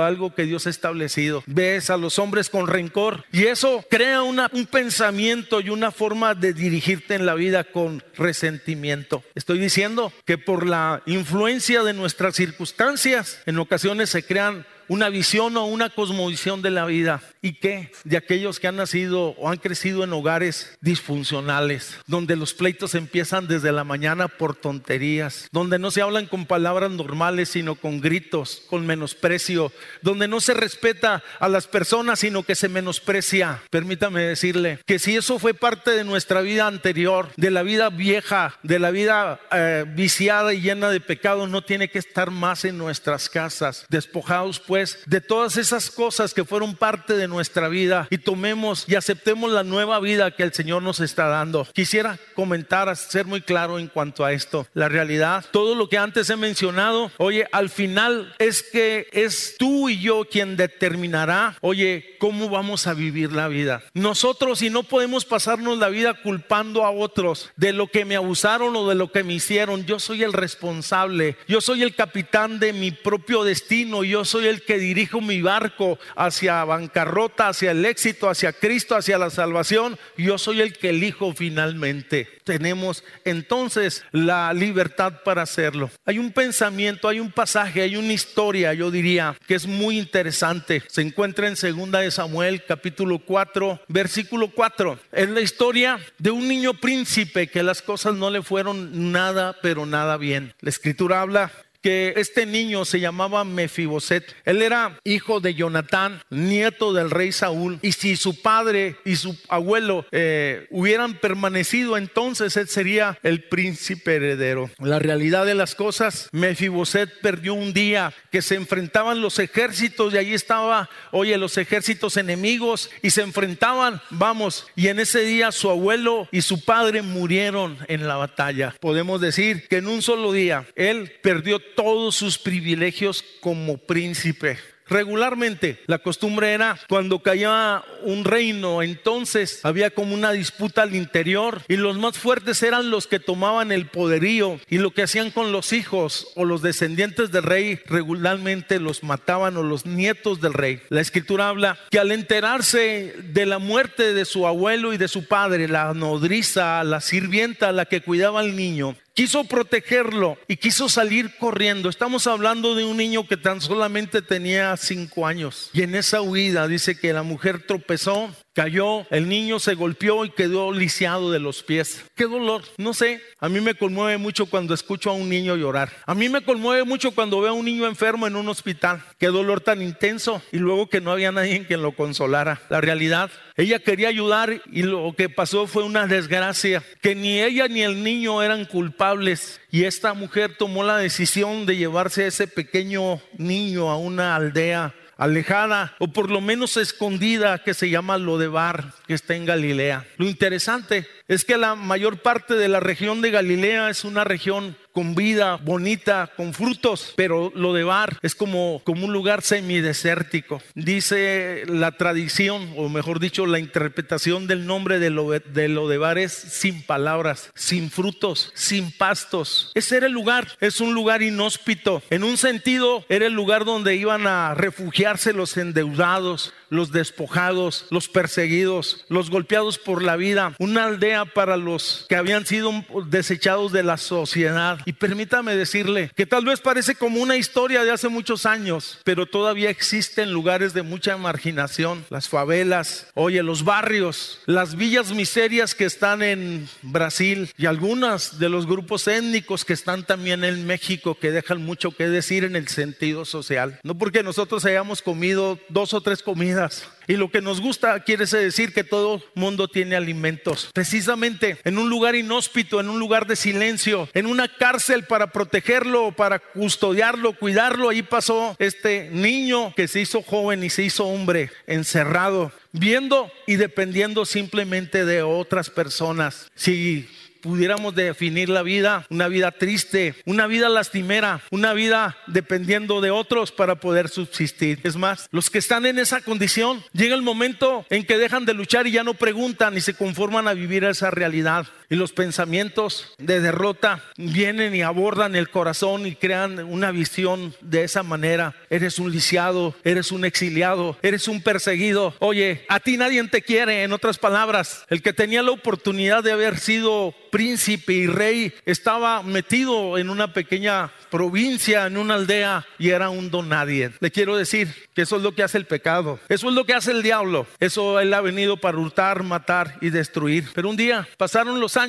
algo 0.00 0.34
que 0.34 0.44
Dios 0.44 0.66
ha 0.66 0.70
establecido. 0.70 1.42
Ves 1.46 1.90
a 1.90 1.96
los 1.96 2.18
hombres 2.18 2.50
con 2.50 2.66
rencor 2.66 3.24
y 3.32 3.44
eso 3.44 3.84
crea 3.90 4.22
una, 4.22 4.48
un 4.52 4.66
pensamiento 4.66 5.60
y 5.60 5.70
una 5.70 5.90
forma 5.90 6.34
de 6.34 6.52
dirigirte 6.52 7.14
en 7.14 7.26
la 7.26 7.34
vida 7.34 7.64
con 7.64 8.02
resentimiento. 8.16 9.22
Estoy 9.34 9.58
diciendo 9.58 10.12
que 10.24 10.38
por 10.38 10.66
la 10.66 11.02
influencia 11.06 11.82
de 11.82 11.92
nuestras 11.92 12.36
circunstancias 12.36 13.40
en 13.46 13.58
ocasiones 13.58 14.10
se 14.10 14.24
crean 14.24 14.66
una 14.92 15.08
visión 15.08 15.56
o 15.56 15.64
una 15.64 15.88
cosmovisión 15.88 16.60
de 16.60 16.70
la 16.70 16.84
vida. 16.84 17.22
¿Y 17.40 17.54
qué? 17.54 17.90
De 18.04 18.18
aquellos 18.18 18.60
que 18.60 18.68
han 18.68 18.76
nacido 18.76 19.30
o 19.38 19.48
han 19.48 19.56
crecido 19.56 20.04
en 20.04 20.12
hogares 20.12 20.76
disfuncionales, 20.82 21.96
donde 22.06 22.36
los 22.36 22.52
pleitos 22.52 22.94
empiezan 22.94 23.48
desde 23.48 23.72
la 23.72 23.84
mañana 23.84 24.28
por 24.28 24.54
tonterías, 24.54 25.48
donde 25.50 25.78
no 25.78 25.90
se 25.90 26.02
hablan 26.02 26.26
con 26.26 26.44
palabras 26.44 26.90
normales, 26.90 27.48
sino 27.48 27.74
con 27.74 28.02
gritos, 28.02 28.62
con 28.68 28.84
menosprecio, 28.84 29.72
donde 30.02 30.28
no 30.28 30.40
se 30.40 30.52
respeta 30.52 31.22
a 31.40 31.48
las 31.48 31.66
personas, 31.66 32.18
sino 32.18 32.42
que 32.42 32.54
se 32.54 32.68
menosprecia. 32.68 33.62
Permítame 33.70 34.20
decirle 34.20 34.78
que 34.84 34.98
si 34.98 35.16
eso 35.16 35.38
fue 35.38 35.54
parte 35.54 35.92
de 35.92 36.04
nuestra 36.04 36.42
vida 36.42 36.66
anterior, 36.66 37.30
de 37.38 37.50
la 37.50 37.62
vida 37.62 37.88
vieja, 37.88 38.58
de 38.62 38.78
la 38.78 38.90
vida 38.90 39.40
eh, 39.52 39.86
viciada 39.88 40.52
y 40.52 40.60
llena 40.60 40.90
de 40.90 41.00
pecado, 41.00 41.46
no 41.46 41.62
tiene 41.62 41.88
que 41.88 41.98
estar 41.98 42.30
más 42.30 42.66
en 42.66 42.76
nuestras 42.76 43.30
casas, 43.30 43.86
despojados 43.88 44.60
de 45.06 45.20
todas 45.20 45.56
esas 45.56 45.90
cosas 45.90 46.34
que 46.34 46.44
fueron 46.44 46.76
parte 46.76 47.14
de 47.14 47.28
nuestra 47.28 47.68
vida 47.68 48.06
y 48.10 48.18
tomemos 48.18 48.84
y 48.88 48.94
aceptemos 48.94 49.52
la 49.52 49.64
nueva 49.64 50.00
vida 50.00 50.30
que 50.32 50.42
el 50.42 50.52
Señor 50.52 50.82
nos 50.82 51.00
está 51.00 51.26
dando. 51.26 51.66
Quisiera 51.72 52.18
comentar, 52.34 52.94
ser 52.96 53.26
muy 53.26 53.40
claro 53.40 53.78
en 53.78 53.88
cuanto 53.88 54.24
a 54.24 54.32
esto. 54.32 54.66
La 54.74 54.88
realidad, 54.88 55.44
todo 55.52 55.74
lo 55.74 55.88
que 55.88 55.98
antes 55.98 56.28
he 56.30 56.36
mencionado, 56.36 57.10
oye, 57.18 57.46
al 57.52 57.70
final 57.70 58.34
es 58.38 58.62
que 58.62 59.08
es 59.12 59.56
tú 59.58 59.88
y 59.88 60.00
yo 60.00 60.26
quien 60.30 60.56
determinará, 60.56 61.56
oye, 61.60 62.16
cómo 62.18 62.48
vamos 62.48 62.86
a 62.86 62.94
vivir 62.94 63.32
la 63.32 63.48
vida. 63.48 63.82
Nosotros 63.94 64.62
y 64.62 64.70
no 64.70 64.82
podemos 64.82 65.24
pasarnos 65.24 65.78
la 65.78 65.88
vida 65.88 66.14
culpando 66.14 66.84
a 66.84 66.90
otros 66.90 67.50
de 67.56 67.72
lo 67.72 67.88
que 67.88 68.04
me 68.04 68.16
abusaron 68.16 68.74
o 68.76 68.88
de 68.88 68.94
lo 68.94 69.10
que 69.10 69.24
me 69.24 69.34
hicieron. 69.34 69.84
Yo 69.86 69.98
soy 69.98 70.22
el 70.22 70.32
responsable, 70.32 71.36
yo 71.48 71.60
soy 71.60 71.82
el 71.82 71.94
capitán 71.94 72.58
de 72.58 72.72
mi 72.72 72.90
propio 72.90 73.44
destino, 73.44 74.04
yo 74.04 74.24
soy 74.24 74.46
el 74.46 74.61
que 74.64 74.78
dirijo 74.78 75.20
mi 75.20 75.42
barco 75.42 75.98
hacia 76.16 76.64
bancarrota, 76.64 77.48
hacia 77.48 77.70
el 77.70 77.84
éxito, 77.84 78.28
hacia 78.28 78.52
Cristo, 78.52 78.96
hacia 78.96 79.18
la 79.18 79.30
salvación. 79.30 79.98
Yo 80.16 80.38
soy 80.38 80.60
el 80.60 80.76
que 80.76 80.90
elijo 80.90 81.32
finalmente. 81.34 82.28
Tenemos 82.44 83.04
entonces 83.24 84.04
la 84.10 84.52
libertad 84.52 85.22
para 85.24 85.42
hacerlo. 85.42 85.90
Hay 86.04 86.18
un 86.18 86.32
pensamiento, 86.32 87.08
hay 87.08 87.20
un 87.20 87.30
pasaje, 87.30 87.82
hay 87.82 87.96
una 87.96 88.12
historia, 88.12 88.74
yo 88.74 88.90
diría, 88.90 89.36
que 89.46 89.54
es 89.54 89.66
muy 89.66 89.98
interesante. 89.98 90.82
Se 90.88 91.02
encuentra 91.02 91.48
en 91.48 91.56
segunda 91.56 92.00
de 92.00 92.10
Samuel, 92.10 92.64
capítulo 92.66 93.20
4, 93.20 93.82
versículo 93.88 94.50
4. 94.50 94.98
Es 95.12 95.28
la 95.28 95.40
historia 95.40 95.98
de 96.18 96.30
un 96.30 96.48
niño 96.48 96.74
príncipe 96.74 97.48
que 97.48 97.62
las 97.62 97.82
cosas 97.82 98.14
no 98.14 98.30
le 98.30 98.42
fueron 98.42 99.12
nada, 99.12 99.56
pero 99.62 99.86
nada 99.86 100.16
bien. 100.16 100.54
La 100.60 100.70
escritura 100.70 101.20
habla 101.20 101.52
que 101.82 102.14
este 102.16 102.46
niño 102.46 102.84
se 102.84 103.00
llamaba 103.00 103.44
Mefiboset. 103.44 104.34
Él 104.44 104.62
era 104.62 104.98
hijo 105.04 105.40
de 105.40 105.54
Jonatán, 105.54 106.22
nieto 106.30 106.92
del 106.92 107.10
rey 107.10 107.32
Saúl. 107.32 107.78
Y 107.82 107.92
si 107.92 108.16
su 108.16 108.40
padre 108.40 108.96
y 109.04 109.16
su 109.16 109.36
abuelo 109.48 110.06
eh, 110.12 110.66
hubieran 110.70 111.14
permanecido, 111.14 111.96
entonces 111.96 112.56
él 112.56 112.68
sería 112.68 113.18
el 113.22 113.44
príncipe 113.44 114.16
heredero. 114.16 114.70
La 114.78 114.98
realidad 114.98 115.44
de 115.44 115.54
las 115.54 115.74
cosas, 115.74 116.28
Mefiboset 116.32 117.20
perdió 117.20 117.54
un 117.54 117.72
día 117.72 118.12
que 118.30 118.42
se 118.42 118.54
enfrentaban 118.54 119.20
los 119.20 119.38
ejércitos 119.38 120.14
y 120.14 120.18
allí 120.18 120.34
estaba, 120.34 120.88
oye, 121.10 121.36
los 121.36 121.58
ejércitos 121.58 122.16
enemigos 122.16 122.90
y 123.02 123.10
se 123.10 123.22
enfrentaban, 123.22 124.00
vamos, 124.10 124.66
y 124.76 124.88
en 124.88 125.00
ese 125.00 125.20
día 125.20 125.52
su 125.52 125.68
abuelo 125.70 126.28
y 126.30 126.42
su 126.42 126.64
padre 126.64 127.02
murieron 127.02 127.78
en 127.88 128.06
la 128.06 128.16
batalla. 128.16 128.74
Podemos 128.80 129.20
decir 129.20 129.66
que 129.68 129.78
en 129.78 129.88
un 129.88 130.02
solo 130.02 130.32
día 130.32 130.66
él 130.76 131.12
perdió 131.22 131.60
todos 131.74 132.16
sus 132.16 132.38
privilegios 132.38 133.24
como 133.40 133.78
príncipe. 133.78 134.58
Regularmente 134.92 135.78
la 135.86 136.00
costumbre 136.00 136.52
era 136.52 136.78
cuando 136.86 137.20
caía 137.20 137.82
un 138.02 138.24
reino, 138.24 138.82
entonces 138.82 139.60
había 139.64 139.90
como 139.90 140.14
una 140.14 140.32
disputa 140.32 140.82
al 140.82 140.94
interior 140.94 141.62
y 141.68 141.76
los 141.76 141.96
más 141.96 142.18
fuertes 142.18 142.62
eran 142.62 142.90
los 142.90 143.06
que 143.06 143.18
tomaban 143.18 143.72
el 143.72 143.86
poderío 143.86 144.60
y 144.68 144.76
lo 144.78 144.90
que 144.90 145.02
hacían 145.02 145.30
con 145.30 145.50
los 145.50 145.72
hijos 145.72 146.28
o 146.34 146.44
los 146.44 146.60
descendientes 146.60 147.30
del 147.30 147.44
rey 147.44 147.80
regularmente 147.86 148.80
los 148.80 149.02
mataban 149.02 149.56
o 149.56 149.62
los 149.62 149.86
nietos 149.86 150.42
del 150.42 150.52
rey. 150.52 150.82
La 150.90 151.00
escritura 151.00 151.48
habla 151.48 151.78
que 151.90 151.98
al 151.98 152.12
enterarse 152.12 153.14
de 153.18 153.46
la 153.46 153.58
muerte 153.58 154.12
de 154.12 154.26
su 154.26 154.46
abuelo 154.46 154.92
y 154.92 154.98
de 154.98 155.08
su 155.08 155.26
padre, 155.26 155.68
la 155.68 155.94
nodriza, 155.94 156.84
la 156.84 157.00
sirvienta, 157.00 157.72
la 157.72 157.86
que 157.86 158.02
cuidaba 158.02 158.40
al 158.40 158.56
niño, 158.56 158.96
quiso 159.14 159.44
protegerlo 159.44 160.38
y 160.48 160.56
quiso 160.56 160.88
salir 160.88 161.36
corriendo. 161.38 161.88
Estamos 161.88 162.26
hablando 162.26 162.74
de 162.74 162.84
un 162.84 162.96
niño 162.96 163.26
que 163.26 163.36
tan 163.36 163.60
solamente 163.60 164.22
tenía 164.22 164.76
cinco 164.76 165.26
años. 165.26 165.70
Y 165.72 165.82
en 165.82 165.94
esa 165.94 166.22
huida 166.22 166.68
dice 166.68 166.98
que 166.98 167.12
la 167.12 167.22
mujer 167.22 167.66
tropezó, 167.66 168.34
cayó, 168.52 169.06
el 169.10 169.28
niño 169.28 169.58
se 169.58 169.74
golpeó 169.74 170.24
y 170.24 170.30
quedó 170.30 170.72
lisiado 170.72 171.30
de 171.30 171.38
los 171.38 171.62
pies. 171.62 172.04
Qué 172.14 172.24
dolor, 172.24 172.62
no 172.76 172.94
sé. 172.94 173.20
A 173.38 173.48
mí 173.48 173.60
me 173.60 173.74
conmueve 173.74 174.18
mucho 174.18 174.46
cuando 174.46 174.74
escucho 174.74 175.10
a 175.10 175.14
un 175.14 175.28
niño 175.28 175.56
llorar. 175.56 175.90
A 176.06 176.14
mí 176.14 176.28
me 176.28 176.42
conmueve 176.42 176.84
mucho 176.84 177.12
cuando 177.12 177.40
veo 177.40 177.50
a 177.50 177.54
un 177.54 177.64
niño 177.64 177.86
enfermo 177.86 178.26
en 178.26 178.36
un 178.36 178.48
hospital. 178.48 179.02
Qué 179.18 179.28
dolor 179.28 179.60
tan 179.60 179.82
intenso. 179.82 180.42
Y 180.52 180.58
luego 180.58 180.88
que 180.88 181.00
no 181.00 181.12
había 181.12 181.32
nadie 181.32 181.66
quien 181.66 181.82
lo 181.82 181.92
consolara. 181.92 182.60
La 182.68 182.80
realidad, 182.80 183.30
ella 183.56 183.78
quería 183.78 184.08
ayudar 184.08 184.62
y 184.70 184.82
lo 184.82 185.14
que 185.16 185.28
pasó 185.28 185.66
fue 185.66 185.82
una 185.82 186.06
desgracia. 186.06 186.82
Que 187.00 187.14
ni 187.14 187.40
ella 187.40 187.68
ni 187.68 187.82
el 187.82 188.02
niño 188.02 188.42
eran 188.42 188.64
culpables. 188.64 189.60
Y 189.70 189.84
esta 189.84 190.14
mujer 190.14 190.56
tomó 190.58 190.84
la 190.84 190.98
decisión 190.98 191.66
de 191.66 191.76
llevarse 191.76 192.24
a 192.24 192.28
ese 192.28 192.46
pequeño 192.46 193.20
niño 193.38 193.90
a 193.90 193.96
una 193.96 194.36
aldea 194.36 194.94
alejada 195.16 195.94
o 195.98 196.08
por 196.08 196.30
lo 196.30 196.40
menos 196.40 196.76
escondida 196.76 197.58
que 197.58 197.74
se 197.74 197.90
llama 197.90 198.18
Lodebar, 198.18 198.92
que 199.06 199.14
está 199.14 199.34
en 199.34 199.46
Galilea. 199.46 200.06
Lo 200.16 200.26
interesante 200.26 201.06
es 201.28 201.44
que 201.44 201.56
la 201.56 201.74
mayor 201.74 202.18
parte 202.18 202.54
de 202.54 202.68
la 202.68 202.80
región 202.80 203.20
de 203.20 203.30
Galilea 203.30 203.90
es 203.90 204.04
una 204.04 204.24
región 204.24 204.76
con 204.92 205.14
vida 205.14 205.56
bonita, 205.56 206.30
con 206.36 206.54
frutos, 206.54 207.12
pero 207.16 207.52
lo 207.54 207.72
de 207.72 207.84
Bar 207.84 208.18
es 208.22 208.34
como, 208.34 208.80
como 208.84 209.06
un 209.06 209.12
lugar 209.12 209.42
semidesértico. 209.42 210.62
Dice 210.74 211.64
la 211.66 211.92
tradición, 211.92 212.74
o 212.76 212.88
mejor 212.88 213.20
dicho, 213.20 213.46
la 213.46 213.58
interpretación 213.58 214.46
del 214.46 214.66
nombre 214.66 214.98
de 214.98 215.10
lo, 215.10 215.30
de 215.30 215.68
lo 215.68 215.88
de 215.88 215.98
Bar 215.98 216.18
es 216.18 216.32
sin 216.32 216.82
palabras, 216.82 217.50
sin 217.54 217.90
frutos, 217.90 218.52
sin 218.54 218.92
pastos. 218.92 219.72
Ese 219.74 219.96
era 219.96 220.06
el 220.06 220.12
lugar, 220.12 220.48
es 220.60 220.80
un 220.80 220.94
lugar 220.94 221.22
inhóspito. 221.22 222.02
En 222.10 222.24
un 222.24 222.36
sentido, 222.36 223.04
era 223.08 223.26
el 223.26 223.32
lugar 223.32 223.64
donde 223.64 223.96
iban 223.96 224.26
a 224.26 224.54
refugiarse 224.54 225.32
los 225.32 225.56
endeudados, 225.56 226.52
los 226.72 226.90
despojados, 226.90 227.86
los 227.90 228.08
perseguidos, 228.08 229.04
los 229.08 229.30
golpeados 229.30 229.78
por 229.78 230.02
la 230.02 230.16
vida, 230.16 230.54
una 230.58 230.84
aldea 230.84 231.26
para 231.26 231.56
los 231.56 232.06
que 232.08 232.16
habían 232.16 232.46
sido 232.46 232.72
desechados 233.06 233.72
de 233.72 233.82
la 233.82 233.98
sociedad. 233.98 234.78
Y 234.84 234.94
permítame 234.94 235.56
decirle 235.56 236.10
que 236.14 236.26
tal 236.26 236.44
vez 236.44 236.60
parece 236.60 236.94
como 236.94 237.20
una 237.20 237.36
historia 237.36 237.84
de 237.84 237.90
hace 237.90 238.08
muchos 238.08 238.46
años, 238.46 238.98
pero 239.04 239.26
todavía 239.26 239.70
existen 239.70 240.32
lugares 240.32 240.74
de 240.74 240.82
mucha 240.82 241.16
marginación, 241.16 242.04
las 242.10 242.28
favelas, 242.28 243.06
oye, 243.14 243.42
los 243.42 243.64
barrios, 243.64 244.40
las 244.46 244.76
villas 244.76 245.12
miserias 245.12 245.74
que 245.74 245.84
están 245.84 246.22
en 246.22 246.68
Brasil 246.82 247.50
y 247.56 247.66
algunas 247.66 248.38
de 248.38 248.48
los 248.48 248.66
grupos 248.66 249.06
étnicos 249.08 249.64
que 249.64 249.72
están 249.72 250.04
también 250.04 250.44
en 250.44 250.66
México 250.66 251.16
que 251.18 251.30
dejan 251.30 251.62
mucho 251.62 251.90
que 251.92 252.08
decir 252.08 252.44
en 252.44 252.56
el 252.56 252.68
sentido 252.68 253.24
social. 253.24 253.78
No 253.82 253.96
porque 253.96 254.22
nosotros 254.22 254.64
hayamos 254.64 255.02
comido 255.02 255.58
dos 255.68 255.94
o 255.94 256.00
tres 256.00 256.22
comidas, 256.22 256.84
y 257.06 257.16
lo 257.16 257.30
que 257.30 257.40
nos 257.40 257.60
gusta 257.60 258.00
quiere 258.00 258.26
decir 258.26 258.72
que 258.72 258.84
todo 258.84 259.22
mundo 259.34 259.68
tiene 259.68 259.96
alimentos. 259.96 260.70
Precisamente 260.72 261.58
en 261.64 261.78
un 261.78 261.90
lugar 261.90 262.14
inhóspito, 262.14 262.80
en 262.80 262.88
un 262.88 262.98
lugar 262.98 263.26
de 263.26 263.36
silencio, 263.36 264.08
en 264.14 264.26
una 264.26 264.48
cárcel 264.48 265.04
para 265.04 265.28
protegerlo, 265.28 266.12
para 266.12 266.38
custodiarlo, 266.38 267.36
cuidarlo, 267.38 267.88
ahí 267.88 268.02
pasó 268.02 268.56
este 268.58 269.10
niño 269.10 269.74
que 269.74 269.88
se 269.88 270.00
hizo 270.00 270.22
joven 270.22 270.64
y 270.64 270.70
se 270.70 270.84
hizo 270.84 271.06
hombre, 271.06 271.50
encerrado, 271.66 272.52
viendo 272.72 273.30
y 273.46 273.56
dependiendo 273.56 274.24
simplemente 274.24 275.04
de 275.04 275.22
otras 275.22 275.70
personas. 275.70 276.50
Si 276.54 277.08
pudiéramos 277.42 277.94
definir 277.94 278.48
la 278.48 278.62
vida, 278.62 279.04
una 279.10 279.28
vida 279.28 279.50
triste, 279.50 280.14
una 280.24 280.46
vida 280.46 280.68
lastimera, 280.68 281.42
una 281.50 281.74
vida 281.74 282.16
dependiendo 282.28 283.00
de 283.00 283.10
otros 283.10 283.52
para 283.52 283.74
poder 283.74 284.08
subsistir. 284.08 284.80
Es 284.84 284.96
más, 284.96 285.28
los 285.32 285.50
que 285.50 285.58
están 285.58 285.84
en 285.84 285.98
esa 285.98 286.22
condición, 286.22 286.82
llega 286.92 287.14
el 287.14 287.22
momento 287.22 287.84
en 287.90 288.06
que 288.06 288.16
dejan 288.16 288.46
de 288.46 288.54
luchar 288.54 288.86
y 288.86 288.92
ya 288.92 289.04
no 289.04 289.14
preguntan 289.14 289.76
y 289.76 289.80
se 289.80 289.94
conforman 289.94 290.48
a 290.48 290.54
vivir 290.54 290.84
esa 290.84 291.10
realidad. 291.10 291.66
Y 291.92 291.96
los 291.96 292.12
pensamientos 292.12 293.12
de 293.18 293.42
derrota 293.42 294.02
vienen 294.16 294.74
y 294.74 294.80
abordan 294.80 295.36
el 295.36 295.50
corazón 295.50 296.06
y 296.06 296.16
crean 296.16 296.58
una 296.60 296.90
visión 296.90 297.54
de 297.60 297.84
esa 297.84 298.02
manera. 298.02 298.54
Eres 298.70 298.98
un 298.98 299.12
lisiado, 299.12 299.74
eres 299.84 300.10
un 300.10 300.24
exiliado, 300.24 300.96
eres 301.02 301.28
un 301.28 301.42
perseguido. 301.42 302.14
Oye, 302.18 302.64
a 302.70 302.80
ti 302.80 302.96
nadie 302.96 303.22
te 303.28 303.42
quiere, 303.42 303.82
en 303.82 303.92
otras 303.92 304.16
palabras. 304.16 304.86
El 304.88 305.02
que 305.02 305.12
tenía 305.12 305.42
la 305.42 305.50
oportunidad 305.50 306.24
de 306.24 306.32
haber 306.32 306.58
sido 306.58 307.14
príncipe 307.30 307.92
y 307.92 308.06
rey 308.06 308.54
estaba 308.64 309.22
metido 309.22 309.98
en 309.98 310.08
una 310.08 310.32
pequeña 310.32 310.92
provincia, 311.10 311.86
en 311.86 311.98
una 311.98 312.14
aldea 312.14 312.66
y 312.78 312.88
era 312.88 313.10
un 313.10 313.30
don 313.30 313.50
nadie. 313.50 313.92
Le 314.00 314.10
quiero 314.10 314.34
decir 314.34 314.74
que 314.94 315.02
eso 315.02 315.16
es 315.16 315.22
lo 315.22 315.34
que 315.34 315.42
hace 315.42 315.58
el 315.58 315.66
pecado. 315.66 316.18
Eso 316.30 316.48
es 316.48 316.54
lo 316.54 316.64
que 316.64 316.72
hace 316.72 316.90
el 316.90 317.02
diablo. 317.02 317.46
Eso 317.60 318.00
él 318.00 318.14
ha 318.14 318.22
venido 318.22 318.56
para 318.56 318.78
hurtar, 318.78 319.22
matar 319.22 319.76
y 319.82 319.90
destruir. 319.90 320.48
Pero 320.54 320.70
un 320.70 320.76
día 320.76 321.06
pasaron 321.18 321.60
los 321.60 321.76
años 321.76 321.81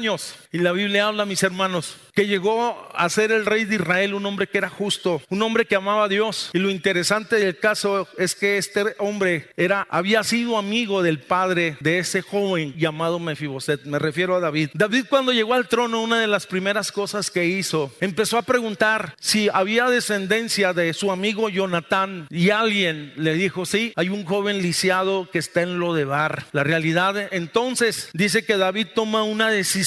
y 0.51 0.57
la 0.57 0.71
Biblia 0.71 1.07
habla, 1.07 1.25
mis 1.25 1.43
hermanos, 1.43 1.97
que 2.15 2.25
llegó 2.25 2.89
a 2.95 3.09
ser 3.09 3.31
el 3.31 3.45
rey 3.45 3.65
de 3.65 3.75
Israel, 3.75 4.13
un 4.13 4.25
hombre 4.25 4.47
que 4.47 4.57
era 4.57 4.69
justo, 4.69 5.21
un 5.29 5.41
hombre 5.41 5.65
que 5.65 5.75
amaba 5.75 6.05
a 6.05 6.07
Dios. 6.07 6.49
Y 6.53 6.59
lo 6.59 6.71
interesante 6.71 7.35
del 7.35 7.57
caso 7.59 8.07
es 8.17 8.33
que 8.33 8.57
este 8.57 8.95
hombre 8.99 9.49
era, 9.55 9.87
había 9.89 10.23
sido 10.23 10.57
amigo 10.57 11.03
del 11.03 11.19
padre 11.19 11.77
de 11.79 11.99
ese 11.99 12.21
joven 12.21 12.73
llamado 12.75 13.19
Mefiboset. 13.19 13.83
Me 13.85 13.99
refiero 13.99 14.35
a 14.35 14.39
David. 14.39 14.69
David 14.73 15.05
cuando 15.09 15.31
llegó 15.31 15.53
al 15.53 15.67
trono, 15.67 16.01
una 16.01 16.19
de 16.19 16.27
las 16.27 16.47
primeras 16.47 16.91
cosas 16.91 17.29
que 17.29 17.45
hizo, 17.45 17.91
empezó 17.99 18.37
a 18.37 18.43
preguntar 18.43 19.15
si 19.19 19.49
había 19.53 19.89
descendencia 19.89 20.73
de 20.73 20.93
su 20.93 21.11
amigo 21.11 21.49
Jonatán 21.49 22.27
y 22.31 22.49
alguien 22.49 23.13
le 23.15 23.33
dijo, 23.33 23.65
sí, 23.65 23.93
hay 23.95 24.09
un 24.09 24.25
joven 24.25 24.61
lisiado 24.61 25.29
que 25.31 25.39
está 25.39 25.61
en 25.61 25.79
lo 25.79 25.93
de 25.93 26.05
bar. 26.05 26.45
La 26.51 26.63
realidad 26.63 27.29
entonces 27.31 28.09
dice 28.13 28.45
que 28.45 28.57
David 28.57 28.87
toma 28.93 29.23
una 29.23 29.49
decisión, 29.49 29.82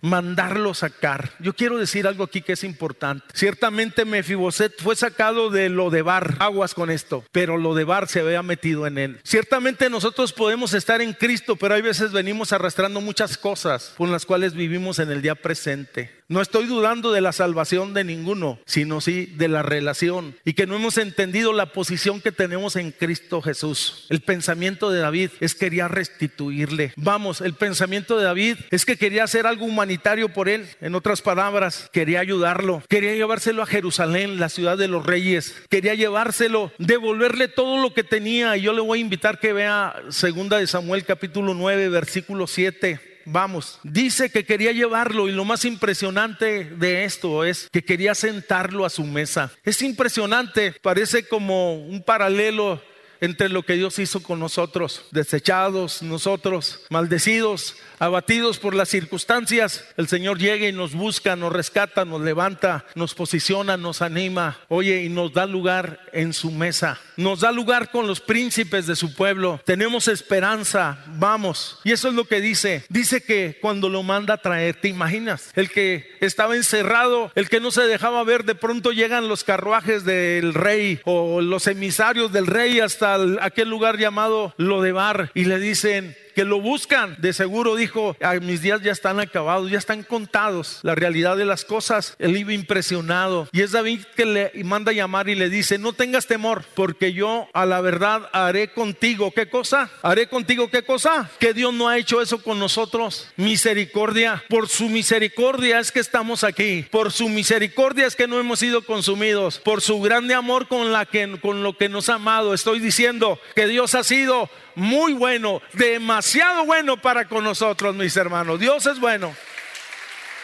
mandarlo 0.00 0.74
sacar. 0.74 1.32
Yo 1.38 1.54
quiero 1.54 1.78
decir 1.78 2.06
algo 2.06 2.24
aquí 2.24 2.42
que 2.42 2.52
es 2.52 2.64
importante. 2.64 3.24
Ciertamente 3.34 4.04
Mefiboset 4.04 4.72
fue 4.80 4.96
sacado 4.96 5.50
de 5.50 5.68
lo 5.68 5.90
de 5.90 6.02
bar, 6.02 6.36
aguas 6.38 6.74
con 6.74 6.90
esto, 6.90 7.24
pero 7.32 7.56
lo 7.56 7.74
de 7.74 7.84
bar 7.84 8.08
se 8.08 8.20
había 8.20 8.42
metido 8.42 8.86
en 8.86 8.98
él. 8.98 9.20
Ciertamente 9.24 9.90
nosotros 9.90 10.32
podemos 10.32 10.74
estar 10.74 11.00
en 11.00 11.12
Cristo, 11.12 11.56
pero 11.56 11.74
hay 11.74 11.82
veces 11.82 12.12
venimos 12.12 12.52
arrastrando 12.52 13.00
muchas 13.00 13.36
cosas 13.36 13.94
con 13.96 14.12
las 14.12 14.26
cuales 14.26 14.54
vivimos 14.54 14.98
en 14.98 15.10
el 15.10 15.22
día 15.22 15.34
presente. 15.34 16.17
No 16.30 16.42
estoy 16.42 16.66
dudando 16.66 17.10
de 17.10 17.22
la 17.22 17.32
salvación 17.32 17.94
de 17.94 18.04
ninguno, 18.04 18.58
sino 18.66 19.00
sí 19.00 19.32
de 19.38 19.48
la 19.48 19.62
relación 19.62 20.36
y 20.44 20.52
que 20.52 20.66
no 20.66 20.76
hemos 20.76 20.98
entendido 20.98 21.54
la 21.54 21.72
posición 21.72 22.20
que 22.20 22.32
tenemos 22.32 22.76
en 22.76 22.90
Cristo 22.90 23.40
Jesús. 23.40 24.04
El 24.10 24.20
pensamiento 24.20 24.90
de 24.90 25.00
David 25.00 25.30
es 25.40 25.54
quería 25.54 25.88
restituirle. 25.88 26.92
Vamos, 26.96 27.40
el 27.40 27.54
pensamiento 27.54 28.18
de 28.18 28.24
David 28.24 28.56
es 28.70 28.84
que 28.84 28.98
quería 28.98 29.24
hacer 29.24 29.46
algo 29.46 29.64
humanitario 29.64 30.28
por 30.28 30.50
él. 30.50 30.68
En 30.82 30.94
otras 30.94 31.22
palabras, 31.22 31.88
quería 31.94 32.20
ayudarlo. 32.20 32.82
Quería 32.90 33.14
llevárselo 33.14 33.62
a 33.62 33.66
Jerusalén, 33.66 34.38
la 34.38 34.50
ciudad 34.50 34.76
de 34.76 34.88
los 34.88 35.06
reyes. 35.06 35.54
Quería 35.70 35.94
llevárselo, 35.94 36.72
devolverle 36.76 37.48
todo 37.48 37.80
lo 37.80 37.94
que 37.94 38.04
tenía. 38.04 38.54
Y 38.58 38.60
yo 38.60 38.74
le 38.74 38.82
voy 38.82 38.98
a 38.98 39.00
invitar 39.00 39.40
que 39.40 39.54
vea 39.54 39.94
segunda 40.10 40.58
de 40.58 40.66
Samuel 40.66 41.06
capítulo 41.06 41.54
9, 41.54 41.88
versículo 41.88 42.46
7 42.46 43.16
vamos, 43.30 43.78
dice 43.82 44.30
que 44.30 44.44
quería 44.44 44.72
llevarlo 44.72 45.28
y 45.28 45.32
lo 45.32 45.44
más 45.44 45.64
impresionante 45.64 46.64
de 46.64 47.04
esto 47.04 47.44
es 47.44 47.68
que 47.70 47.84
quería 47.84 48.14
sentarlo 48.14 48.84
a 48.84 48.90
su 48.90 49.04
mesa. 49.04 49.50
Es 49.64 49.82
impresionante, 49.82 50.72
parece 50.82 51.26
como 51.26 51.74
un 51.74 52.02
paralelo 52.02 52.80
entre 53.20 53.48
lo 53.48 53.64
que 53.64 53.74
Dios 53.74 53.98
hizo 53.98 54.22
con 54.22 54.38
nosotros, 54.38 55.06
desechados 55.10 56.02
nosotros, 56.02 56.80
maldecidos, 56.90 57.76
abatidos 57.98 58.58
por 58.58 58.74
las 58.74 58.88
circunstancias, 58.88 59.84
el 59.96 60.08
Señor 60.08 60.38
llega 60.38 60.68
y 60.68 60.72
nos 60.72 60.94
busca, 60.94 61.36
nos 61.36 61.52
rescata, 61.52 62.04
nos 62.04 62.20
levanta, 62.20 62.86
nos 62.94 63.14
posiciona, 63.14 63.76
nos 63.76 64.02
anima, 64.02 64.60
oye, 64.68 65.02
y 65.02 65.08
nos 65.08 65.32
da 65.32 65.46
lugar 65.46 66.00
en 66.12 66.32
su 66.32 66.50
mesa. 66.50 67.00
Nos 67.18 67.40
da 67.40 67.52
lugar 67.52 67.90
con 67.90 68.06
los 68.06 68.20
príncipes 68.20 68.86
de 68.86 68.96
su 68.96 69.14
pueblo. 69.14 69.60
Tenemos 69.64 70.08
esperanza, 70.08 71.04
vamos. 71.08 71.80
Y 71.84 71.92
eso 71.92 72.08
es 72.08 72.14
lo 72.14 72.24
que 72.24 72.40
dice. 72.40 72.84
Dice 72.88 73.22
que 73.22 73.58
cuando 73.60 73.88
lo 73.88 74.02
manda 74.02 74.34
a 74.34 74.38
traer, 74.40 74.76
¿te 74.76 74.88
imaginas? 74.88 75.50
El 75.54 75.70
que 75.70 76.16
estaba 76.20 76.54
encerrado, 76.54 77.32
el 77.34 77.48
que 77.48 77.60
no 77.60 77.72
se 77.72 77.82
dejaba 77.82 78.22
ver, 78.22 78.44
de 78.44 78.54
pronto 78.54 78.92
llegan 78.92 79.28
los 79.28 79.42
carruajes 79.42 80.04
del 80.04 80.54
rey 80.54 81.00
o 81.04 81.40
los 81.40 81.66
emisarios 81.66 82.32
del 82.32 82.46
rey 82.46 82.78
hasta 82.78 83.18
aquel 83.40 83.68
lugar 83.68 83.98
llamado 83.98 84.54
Lodebar 84.56 85.32
y 85.34 85.44
le 85.44 85.58
dicen, 85.58 86.16
que 86.38 86.44
lo 86.44 86.60
buscan. 86.60 87.16
De 87.18 87.32
seguro 87.32 87.74
dijo, 87.74 88.16
mis 88.42 88.62
días 88.62 88.80
ya 88.80 88.92
están 88.92 89.18
acabados, 89.18 89.72
ya 89.72 89.78
están 89.78 90.04
contados. 90.04 90.78
La 90.84 90.94
realidad 90.94 91.36
de 91.36 91.44
las 91.44 91.64
cosas, 91.64 92.14
él 92.20 92.36
iba 92.36 92.52
impresionado. 92.52 93.48
Y 93.50 93.62
es 93.62 93.72
David 93.72 94.02
que 94.14 94.24
le 94.24 94.52
manda 94.62 94.92
llamar 94.92 95.28
y 95.28 95.34
le 95.34 95.50
dice, 95.50 95.78
no 95.78 95.94
tengas 95.94 96.28
temor, 96.28 96.64
porque 96.76 97.12
yo 97.12 97.48
a 97.52 97.66
la 97.66 97.80
verdad 97.80 98.30
haré 98.32 98.68
contigo. 98.68 99.32
¿Qué 99.32 99.48
cosa? 99.48 99.90
Haré 100.00 100.28
contigo 100.28 100.70
qué 100.70 100.84
cosa? 100.84 101.28
Que 101.40 101.54
Dios 101.54 101.74
no 101.74 101.88
ha 101.88 101.98
hecho 101.98 102.22
eso 102.22 102.40
con 102.40 102.60
nosotros. 102.60 103.26
Misericordia. 103.34 104.44
Por 104.48 104.68
su 104.68 104.88
misericordia 104.88 105.80
es 105.80 105.90
que 105.90 105.98
estamos 105.98 106.44
aquí. 106.44 106.86
Por 106.88 107.10
su 107.10 107.28
misericordia 107.28 108.06
es 108.06 108.14
que 108.14 108.28
no 108.28 108.38
hemos 108.38 108.60
sido 108.60 108.82
consumidos. 108.82 109.58
Por 109.58 109.80
su 109.80 110.00
grande 110.00 110.34
amor 110.34 110.68
con, 110.68 110.92
la 110.92 111.04
que, 111.04 111.40
con 111.42 111.64
lo 111.64 111.76
que 111.76 111.88
nos 111.88 112.08
ha 112.08 112.14
amado. 112.14 112.54
Estoy 112.54 112.78
diciendo 112.78 113.40
que 113.56 113.66
Dios 113.66 113.96
ha 113.96 114.04
sido 114.04 114.48
muy 114.78 115.12
bueno, 115.12 115.60
demasiado 115.74 116.64
bueno 116.64 116.96
para 116.96 117.26
con 117.26 117.44
nosotros, 117.44 117.94
mis 117.94 118.16
hermanos. 118.16 118.58
Dios 118.58 118.86
es 118.86 118.98
bueno. 119.00 119.34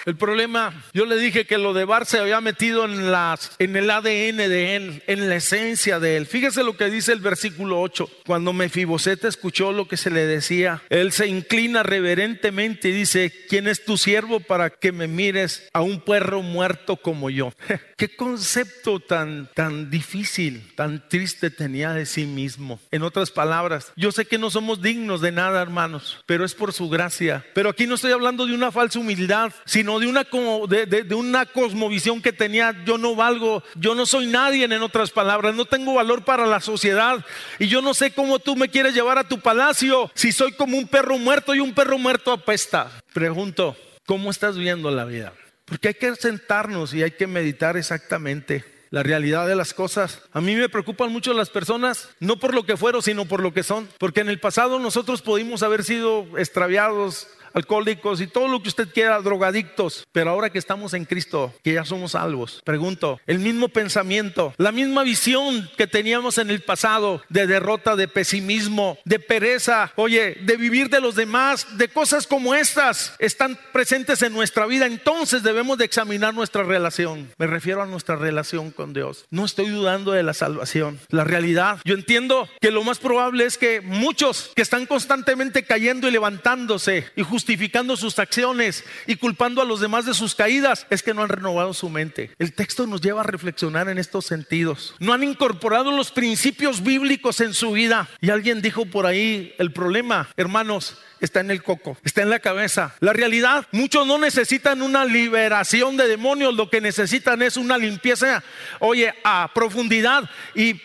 El 0.04 0.16
problema, 0.16 0.84
yo 0.92 1.06
le 1.06 1.16
dije 1.16 1.46
que 1.46 1.56
lo 1.56 1.72
de 1.72 1.86
Bar 1.86 2.04
se 2.04 2.18
había 2.18 2.40
metido 2.42 2.84
en, 2.84 3.10
las, 3.10 3.52
en 3.58 3.74
el 3.74 3.90
ADN 3.90 4.36
de 4.36 4.76
él, 4.76 5.02
en 5.06 5.28
la 5.30 5.36
esencia 5.36 5.98
de 5.98 6.18
él. 6.18 6.26
Fíjese 6.26 6.62
lo 6.62 6.76
que 6.76 6.90
dice 6.90 7.12
el 7.12 7.20
versículo 7.20 7.80
8. 7.80 8.10
Cuando 8.26 8.52
Mefibosete 8.52 9.28
escuchó 9.28 9.72
lo 9.72 9.88
que 9.88 9.96
se 9.96 10.10
le 10.10 10.26
decía, 10.26 10.82
él 10.90 11.12
se 11.12 11.26
inclina 11.26 11.82
reverentemente 11.82 12.90
y 12.90 12.92
dice, 12.92 13.32
¿quién 13.48 13.66
es 13.66 13.84
tu 13.84 13.96
siervo 13.96 14.40
para 14.40 14.68
que 14.70 14.92
me 14.92 15.08
mires 15.08 15.68
a 15.72 15.80
un 15.80 16.00
perro 16.00 16.42
muerto 16.42 16.96
como 16.96 17.30
yo? 17.30 17.52
Qué 17.96 18.14
concepto 18.14 19.00
tan, 19.00 19.48
tan 19.54 19.90
difícil, 19.90 20.74
tan 20.74 21.08
triste 21.08 21.50
tenía 21.50 21.92
de 21.92 22.06
sí 22.06 22.26
mismo. 22.26 22.80
En 22.90 23.02
otras 23.02 23.30
palabras, 23.30 23.92
yo 23.96 24.12
sé 24.12 24.26
que 24.26 24.36
no 24.36 24.50
somos 24.50 24.82
dignos 24.82 25.20
de 25.20 25.32
nada, 25.32 25.62
hermanos, 25.62 26.22
pero 26.26 26.44
es 26.44 26.54
por 26.54 26.72
su 26.72 26.90
gracia. 26.90 27.46
Pero 27.54 27.70
aquí 27.70 27.86
no 27.86 27.94
estoy 27.94 28.12
hablando 28.12 28.46
de 28.46 28.54
una 28.54 28.72
falsa 28.72 28.98
humildad, 28.98 29.52
sino 29.64 29.93
de 29.98 30.06
una, 30.06 30.26
de, 30.68 31.14
una 31.14 31.46
cosmovisión 31.46 32.22
que 32.22 32.32
tenía, 32.32 32.74
yo 32.84 32.98
no 32.98 33.14
valgo, 33.14 33.62
yo 33.74 33.94
no 33.94 34.06
soy 34.06 34.26
nadie, 34.26 34.64
en 34.64 34.82
otras 34.82 35.10
palabras, 35.10 35.54
no 35.54 35.64
tengo 35.64 35.94
valor 35.94 36.24
para 36.24 36.46
la 36.46 36.60
sociedad 36.60 37.24
y 37.58 37.68
yo 37.68 37.82
no 37.82 37.94
sé 37.94 38.12
cómo 38.12 38.38
tú 38.38 38.56
me 38.56 38.68
quieres 38.68 38.94
llevar 38.94 39.18
a 39.18 39.28
tu 39.28 39.40
palacio 39.40 40.10
si 40.14 40.32
soy 40.32 40.52
como 40.52 40.78
un 40.78 40.88
perro 40.88 41.18
muerto 41.18 41.54
y 41.54 41.60
un 41.60 41.74
perro 41.74 41.98
muerto 41.98 42.32
apesta. 42.32 42.90
Pregunto, 43.12 43.76
¿cómo 44.06 44.30
estás 44.30 44.56
viendo 44.56 44.90
la 44.90 45.04
vida? 45.04 45.32
Porque 45.64 45.88
hay 45.88 45.94
que 45.94 46.14
sentarnos 46.16 46.92
y 46.94 47.02
hay 47.02 47.12
que 47.12 47.26
meditar 47.26 47.76
exactamente 47.76 48.64
la 48.94 49.02
realidad 49.02 49.48
de 49.48 49.56
las 49.56 49.74
cosas. 49.74 50.22
A 50.32 50.40
mí 50.40 50.54
me 50.54 50.68
preocupan 50.68 51.10
mucho 51.10 51.34
las 51.34 51.50
personas, 51.50 52.10
no 52.20 52.38
por 52.38 52.54
lo 52.54 52.64
que 52.64 52.76
fueron, 52.76 53.02
sino 53.02 53.24
por 53.24 53.42
lo 53.42 53.52
que 53.52 53.64
son. 53.64 53.88
Porque 53.98 54.20
en 54.20 54.28
el 54.28 54.38
pasado 54.38 54.78
nosotros 54.78 55.20
pudimos 55.20 55.64
haber 55.64 55.82
sido 55.82 56.26
extraviados, 56.38 57.26
alcohólicos 57.54 58.20
y 58.20 58.26
todo 58.26 58.48
lo 58.48 58.62
que 58.62 58.68
usted 58.68 58.88
quiera, 58.92 59.20
drogadictos. 59.20 60.06
Pero 60.12 60.30
ahora 60.30 60.50
que 60.50 60.58
estamos 60.58 60.92
en 60.92 61.04
Cristo, 61.04 61.54
que 61.62 61.72
ya 61.72 61.84
somos 61.84 62.12
salvos, 62.12 62.60
pregunto, 62.64 63.20
el 63.26 63.38
mismo 63.38 63.68
pensamiento, 63.68 64.52
la 64.58 64.72
misma 64.72 65.04
visión 65.04 65.70
que 65.76 65.86
teníamos 65.86 66.38
en 66.38 66.50
el 66.50 66.60
pasado 66.60 67.22
de 67.28 67.46
derrota, 67.46 67.96
de 67.96 68.08
pesimismo, 68.08 68.98
de 69.04 69.20
pereza, 69.20 69.92
oye, 69.96 70.36
de 70.42 70.56
vivir 70.56 70.90
de 70.90 71.00
los 71.00 71.14
demás, 71.14 71.78
de 71.78 71.88
cosas 71.88 72.26
como 72.26 72.54
estas, 72.54 73.14
están 73.18 73.58
presentes 73.72 74.22
en 74.22 74.32
nuestra 74.32 74.66
vida. 74.66 74.86
Entonces 74.86 75.42
debemos 75.42 75.78
de 75.78 75.84
examinar 75.84 76.34
nuestra 76.34 76.64
relación. 76.64 77.30
Me 77.38 77.46
refiero 77.46 77.82
a 77.82 77.86
nuestra 77.86 78.16
relación 78.16 78.72
con 78.72 78.92
Dios. 78.92 79.26
No 79.30 79.44
estoy 79.44 79.68
dudando 79.68 80.12
de 80.12 80.22
la 80.22 80.34
salvación. 80.34 80.98
La 81.08 81.24
realidad, 81.24 81.78
yo 81.84 81.94
entiendo 81.94 82.48
que 82.60 82.70
lo 82.70 82.82
más 82.82 82.98
probable 82.98 83.44
es 83.44 83.58
que 83.58 83.80
muchos 83.80 84.50
que 84.56 84.62
están 84.62 84.86
constantemente 84.86 85.64
cayendo 85.64 86.08
y 86.08 86.10
levantándose 86.10 87.06
y 87.14 87.22
justificando 87.22 87.43
justificando 87.44 87.94
sus 87.98 88.18
acciones 88.18 88.84
y 89.06 89.16
culpando 89.16 89.60
a 89.60 89.66
los 89.66 89.78
demás 89.78 90.06
de 90.06 90.14
sus 90.14 90.34
caídas, 90.34 90.86
es 90.88 91.02
que 91.02 91.12
no 91.12 91.22
han 91.22 91.28
renovado 91.28 91.74
su 91.74 91.90
mente. 91.90 92.30
El 92.38 92.54
texto 92.54 92.86
nos 92.86 93.02
lleva 93.02 93.20
a 93.20 93.24
reflexionar 93.24 93.90
en 93.90 93.98
estos 93.98 94.24
sentidos. 94.24 94.94
No 94.98 95.12
han 95.12 95.22
incorporado 95.22 95.92
los 95.92 96.10
principios 96.10 96.82
bíblicos 96.82 97.42
en 97.42 97.52
su 97.52 97.72
vida. 97.72 98.08
Y 98.22 98.30
alguien 98.30 98.62
dijo 98.62 98.86
por 98.86 99.04
ahí, 99.04 99.54
el 99.58 99.74
problema, 99.74 100.30
hermanos, 100.38 100.96
está 101.24 101.40
en 101.40 101.50
el 101.50 101.62
coco, 101.62 101.96
está 102.04 102.22
en 102.22 102.30
la 102.30 102.38
cabeza. 102.38 102.94
La 103.00 103.12
realidad, 103.12 103.66
muchos 103.72 104.06
no 104.06 104.18
necesitan 104.18 104.82
una 104.82 105.04
liberación 105.04 105.96
de 105.96 106.06
demonios, 106.06 106.54
lo 106.54 106.70
que 106.70 106.80
necesitan 106.80 107.42
es 107.42 107.56
una 107.56 107.78
limpieza, 107.78 108.42
oye, 108.80 109.14
a 109.24 109.50
profundidad 109.54 110.30
y, 110.54 110.80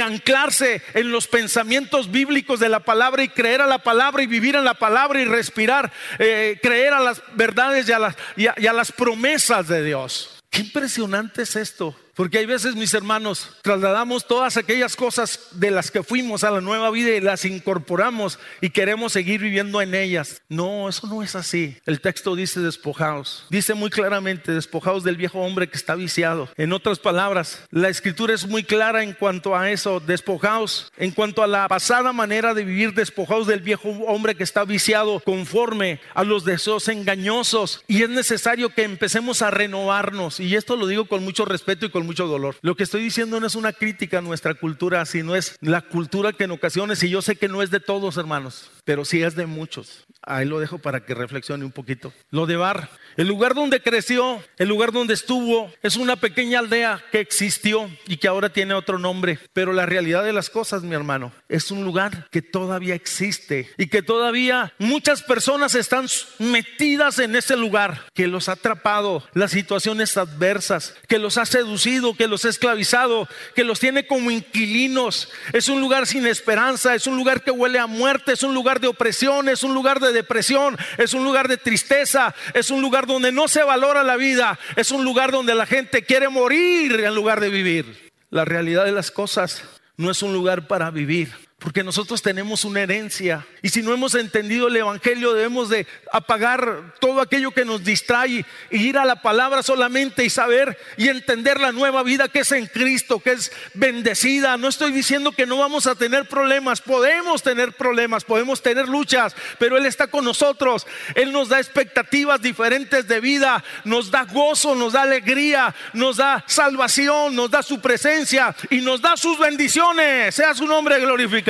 anclarse 0.00 0.82
en 0.94 1.10
los 1.10 1.26
pensamientos 1.26 2.10
bíblicos 2.10 2.60
de 2.60 2.68
la 2.68 2.80
palabra 2.80 3.24
y 3.24 3.28
creer 3.28 3.60
a 3.60 3.66
la 3.66 3.78
palabra 3.78 4.22
y 4.22 4.26
vivir 4.26 4.54
en 4.54 4.64
la 4.64 4.74
palabra 4.74 5.20
y 5.20 5.24
respirar, 5.24 5.87
eh, 6.18 6.58
creer 6.62 6.92
a 6.92 7.00
las 7.00 7.22
verdades 7.34 7.88
y 7.88 7.92
a 7.92 7.98
las, 7.98 8.16
y 8.36 8.46
a 8.46 8.72
las 8.72 8.92
promesas 8.92 9.68
de 9.68 9.84
Dios. 9.84 10.38
Qué 10.50 10.60
impresionante 10.62 11.42
es 11.42 11.56
esto. 11.56 11.94
Porque 12.18 12.38
hay 12.38 12.46
veces, 12.46 12.74
mis 12.74 12.92
hermanos, 12.94 13.48
trasladamos 13.62 14.26
todas 14.26 14.56
aquellas 14.56 14.96
cosas 14.96 15.50
de 15.52 15.70
las 15.70 15.92
que 15.92 16.02
fuimos 16.02 16.42
a 16.42 16.50
la 16.50 16.60
nueva 16.60 16.90
vida 16.90 17.10
y 17.10 17.20
las 17.20 17.44
incorporamos 17.44 18.40
y 18.60 18.70
queremos 18.70 19.12
seguir 19.12 19.40
viviendo 19.40 19.80
en 19.80 19.94
ellas. 19.94 20.42
No, 20.48 20.88
eso 20.88 21.06
no 21.06 21.22
es 21.22 21.36
así. 21.36 21.76
El 21.86 22.00
texto 22.00 22.34
dice 22.34 22.58
despojados. 22.58 23.46
Dice 23.50 23.74
muy 23.74 23.88
claramente, 23.88 24.50
despojados 24.50 25.04
del 25.04 25.16
viejo 25.16 25.38
hombre 25.38 25.68
que 25.68 25.76
está 25.76 25.94
viciado. 25.94 26.48
En 26.56 26.72
otras 26.72 26.98
palabras, 26.98 27.62
la 27.70 27.88
escritura 27.88 28.34
es 28.34 28.48
muy 28.48 28.64
clara 28.64 29.04
en 29.04 29.12
cuanto 29.12 29.54
a 29.54 29.70
eso, 29.70 30.00
despojados, 30.00 30.90
en 30.96 31.12
cuanto 31.12 31.44
a 31.44 31.46
la 31.46 31.68
pasada 31.68 32.12
manera 32.12 32.52
de 32.52 32.64
vivir, 32.64 32.94
despojados 32.94 33.46
del 33.46 33.60
viejo 33.60 33.90
hombre 34.08 34.34
que 34.34 34.42
está 34.42 34.64
viciado 34.64 35.20
conforme 35.20 36.00
a 36.14 36.24
los 36.24 36.44
deseos 36.44 36.88
engañosos. 36.88 37.84
Y 37.86 38.02
es 38.02 38.08
necesario 38.08 38.70
que 38.70 38.82
empecemos 38.82 39.40
a 39.40 39.52
renovarnos. 39.52 40.40
Y 40.40 40.56
esto 40.56 40.74
lo 40.74 40.88
digo 40.88 41.04
con 41.04 41.22
mucho 41.22 41.44
respeto 41.44 41.86
y 41.86 41.90
con 41.90 42.07
mucho 42.08 42.26
dolor. 42.26 42.56
Lo 42.62 42.74
que 42.74 42.84
estoy 42.84 43.02
diciendo 43.02 43.38
no 43.38 43.46
es 43.46 43.54
una 43.54 43.72
crítica 43.72 44.18
a 44.18 44.22
nuestra 44.22 44.54
cultura, 44.54 45.04
sino 45.04 45.36
es 45.36 45.56
la 45.60 45.82
cultura 45.82 46.32
que 46.32 46.44
en 46.44 46.52
ocasiones, 46.52 47.02
y 47.02 47.10
yo 47.10 47.20
sé 47.22 47.36
que 47.36 47.48
no 47.48 47.62
es 47.62 47.70
de 47.70 47.80
todos, 47.80 48.16
hermanos, 48.16 48.70
pero 48.84 49.04
sí 49.04 49.22
es 49.22 49.36
de 49.36 49.46
muchos. 49.46 50.06
Ahí 50.22 50.46
lo 50.46 50.58
dejo 50.58 50.78
para 50.78 51.04
que 51.04 51.14
reflexione 51.14 51.64
un 51.64 51.72
poquito. 51.72 52.12
Lo 52.30 52.46
de 52.46 52.56
Bar, 52.56 52.90
el 53.16 53.28
lugar 53.28 53.54
donde 53.54 53.82
creció, 53.82 54.42
el 54.56 54.68
lugar 54.68 54.92
donde 54.92 55.14
estuvo, 55.14 55.72
es 55.82 55.96
una 55.96 56.16
pequeña 56.16 56.58
aldea 56.58 57.02
que 57.12 57.20
existió 57.20 57.90
y 58.06 58.16
que 58.16 58.28
ahora 58.28 58.48
tiene 58.48 58.74
otro 58.74 58.98
nombre. 58.98 59.38
Pero 59.52 59.72
la 59.72 59.86
realidad 59.86 60.24
de 60.24 60.32
las 60.32 60.50
cosas, 60.50 60.82
mi 60.82 60.94
hermano, 60.94 61.32
es 61.48 61.70
un 61.70 61.84
lugar 61.84 62.28
que 62.30 62.42
todavía 62.42 62.94
existe 62.94 63.70
y 63.76 63.88
que 63.88 64.02
todavía 64.02 64.72
muchas 64.78 65.22
personas 65.22 65.74
están 65.74 66.06
metidas 66.38 67.18
en 67.18 67.36
ese 67.36 67.56
lugar, 67.56 68.06
que 68.14 68.26
los 68.26 68.48
ha 68.48 68.52
atrapado 68.52 69.26
las 69.34 69.50
situaciones 69.50 70.16
adversas, 70.16 70.94
que 71.08 71.18
los 71.18 71.38
ha 71.38 71.46
seducido, 71.46 71.97
que 72.16 72.28
los 72.28 72.44
ha 72.44 72.48
esclavizado, 72.48 73.28
que 73.54 73.64
los 73.64 73.80
tiene 73.80 74.06
como 74.06 74.30
inquilinos. 74.30 75.28
Es 75.52 75.68
un 75.68 75.80
lugar 75.80 76.06
sin 76.06 76.26
esperanza, 76.26 76.94
es 76.94 77.06
un 77.06 77.16
lugar 77.16 77.42
que 77.42 77.50
huele 77.50 77.78
a 77.78 77.86
muerte, 77.86 78.32
es 78.32 78.42
un 78.42 78.54
lugar 78.54 78.80
de 78.80 78.88
opresión, 78.88 79.48
es 79.48 79.62
un 79.62 79.74
lugar 79.74 80.00
de 80.00 80.12
depresión, 80.12 80.78
es 80.96 81.14
un 81.14 81.24
lugar 81.24 81.48
de 81.48 81.56
tristeza, 81.56 82.34
es 82.54 82.70
un 82.70 82.80
lugar 82.80 83.06
donde 83.06 83.32
no 83.32 83.48
se 83.48 83.62
valora 83.62 84.02
la 84.02 84.16
vida, 84.16 84.58
es 84.76 84.90
un 84.90 85.04
lugar 85.04 85.32
donde 85.32 85.54
la 85.54 85.66
gente 85.66 86.04
quiere 86.04 86.28
morir 86.28 86.92
en 87.00 87.14
lugar 87.14 87.40
de 87.40 87.50
vivir. 87.50 88.10
La 88.30 88.44
realidad 88.44 88.84
de 88.84 88.92
las 88.92 89.10
cosas 89.10 89.64
no 89.96 90.10
es 90.10 90.22
un 90.22 90.32
lugar 90.32 90.68
para 90.68 90.90
vivir, 90.90 91.47
porque 91.58 91.82
nosotros 91.82 92.22
tenemos 92.22 92.64
una 92.64 92.82
herencia. 92.82 93.44
Y 93.62 93.70
si 93.70 93.82
no 93.82 93.92
hemos 93.92 94.14
entendido 94.14 94.68
el 94.68 94.76
Evangelio, 94.76 95.32
debemos 95.32 95.68
de 95.68 95.88
apagar 96.12 96.94
todo 97.00 97.20
aquello 97.20 97.50
que 97.50 97.64
nos 97.64 97.82
distrae 97.82 98.46
y 98.70 98.76
ir 98.76 98.96
a 98.96 99.04
la 99.04 99.22
palabra 99.22 99.64
solamente 99.64 100.24
y 100.24 100.30
saber 100.30 100.78
y 100.96 101.08
entender 101.08 101.60
la 101.60 101.72
nueva 101.72 102.04
vida 102.04 102.28
que 102.28 102.40
es 102.40 102.52
en 102.52 102.66
Cristo, 102.66 103.18
que 103.18 103.32
es 103.32 103.50
bendecida. 103.74 104.56
No 104.56 104.68
estoy 104.68 104.92
diciendo 104.92 105.32
que 105.32 105.46
no 105.46 105.58
vamos 105.58 105.88
a 105.88 105.96
tener 105.96 106.28
problemas. 106.28 106.80
Podemos 106.80 107.42
tener 107.42 107.72
problemas, 107.72 108.22
podemos 108.22 108.62
tener 108.62 108.88
luchas, 108.88 109.34
pero 109.58 109.76
Él 109.76 109.86
está 109.86 110.06
con 110.06 110.24
nosotros. 110.24 110.86
Él 111.16 111.32
nos 111.32 111.48
da 111.48 111.58
expectativas 111.58 112.40
diferentes 112.40 113.08
de 113.08 113.20
vida, 113.20 113.64
nos 113.82 114.12
da 114.12 114.22
gozo, 114.22 114.76
nos 114.76 114.92
da 114.92 115.02
alegría, 115.02 115.74
nos 115.92 116.18
da 116.18 116.44
salvación, 116.46 117.34
nos 117.34 117.50
da 117.50 117.64
su 117.64 117.80
presencia 117.80 118.54
y 118.70 118.80
nos 118.80 119.00
da 119.00 119.16
sus 119.16 119.36
bendiciones. 119.40 120.36
Sea 120.36 120.54
su 120.54 120.64
nombre 120.64 121.00
glorificado. 121.00 121.47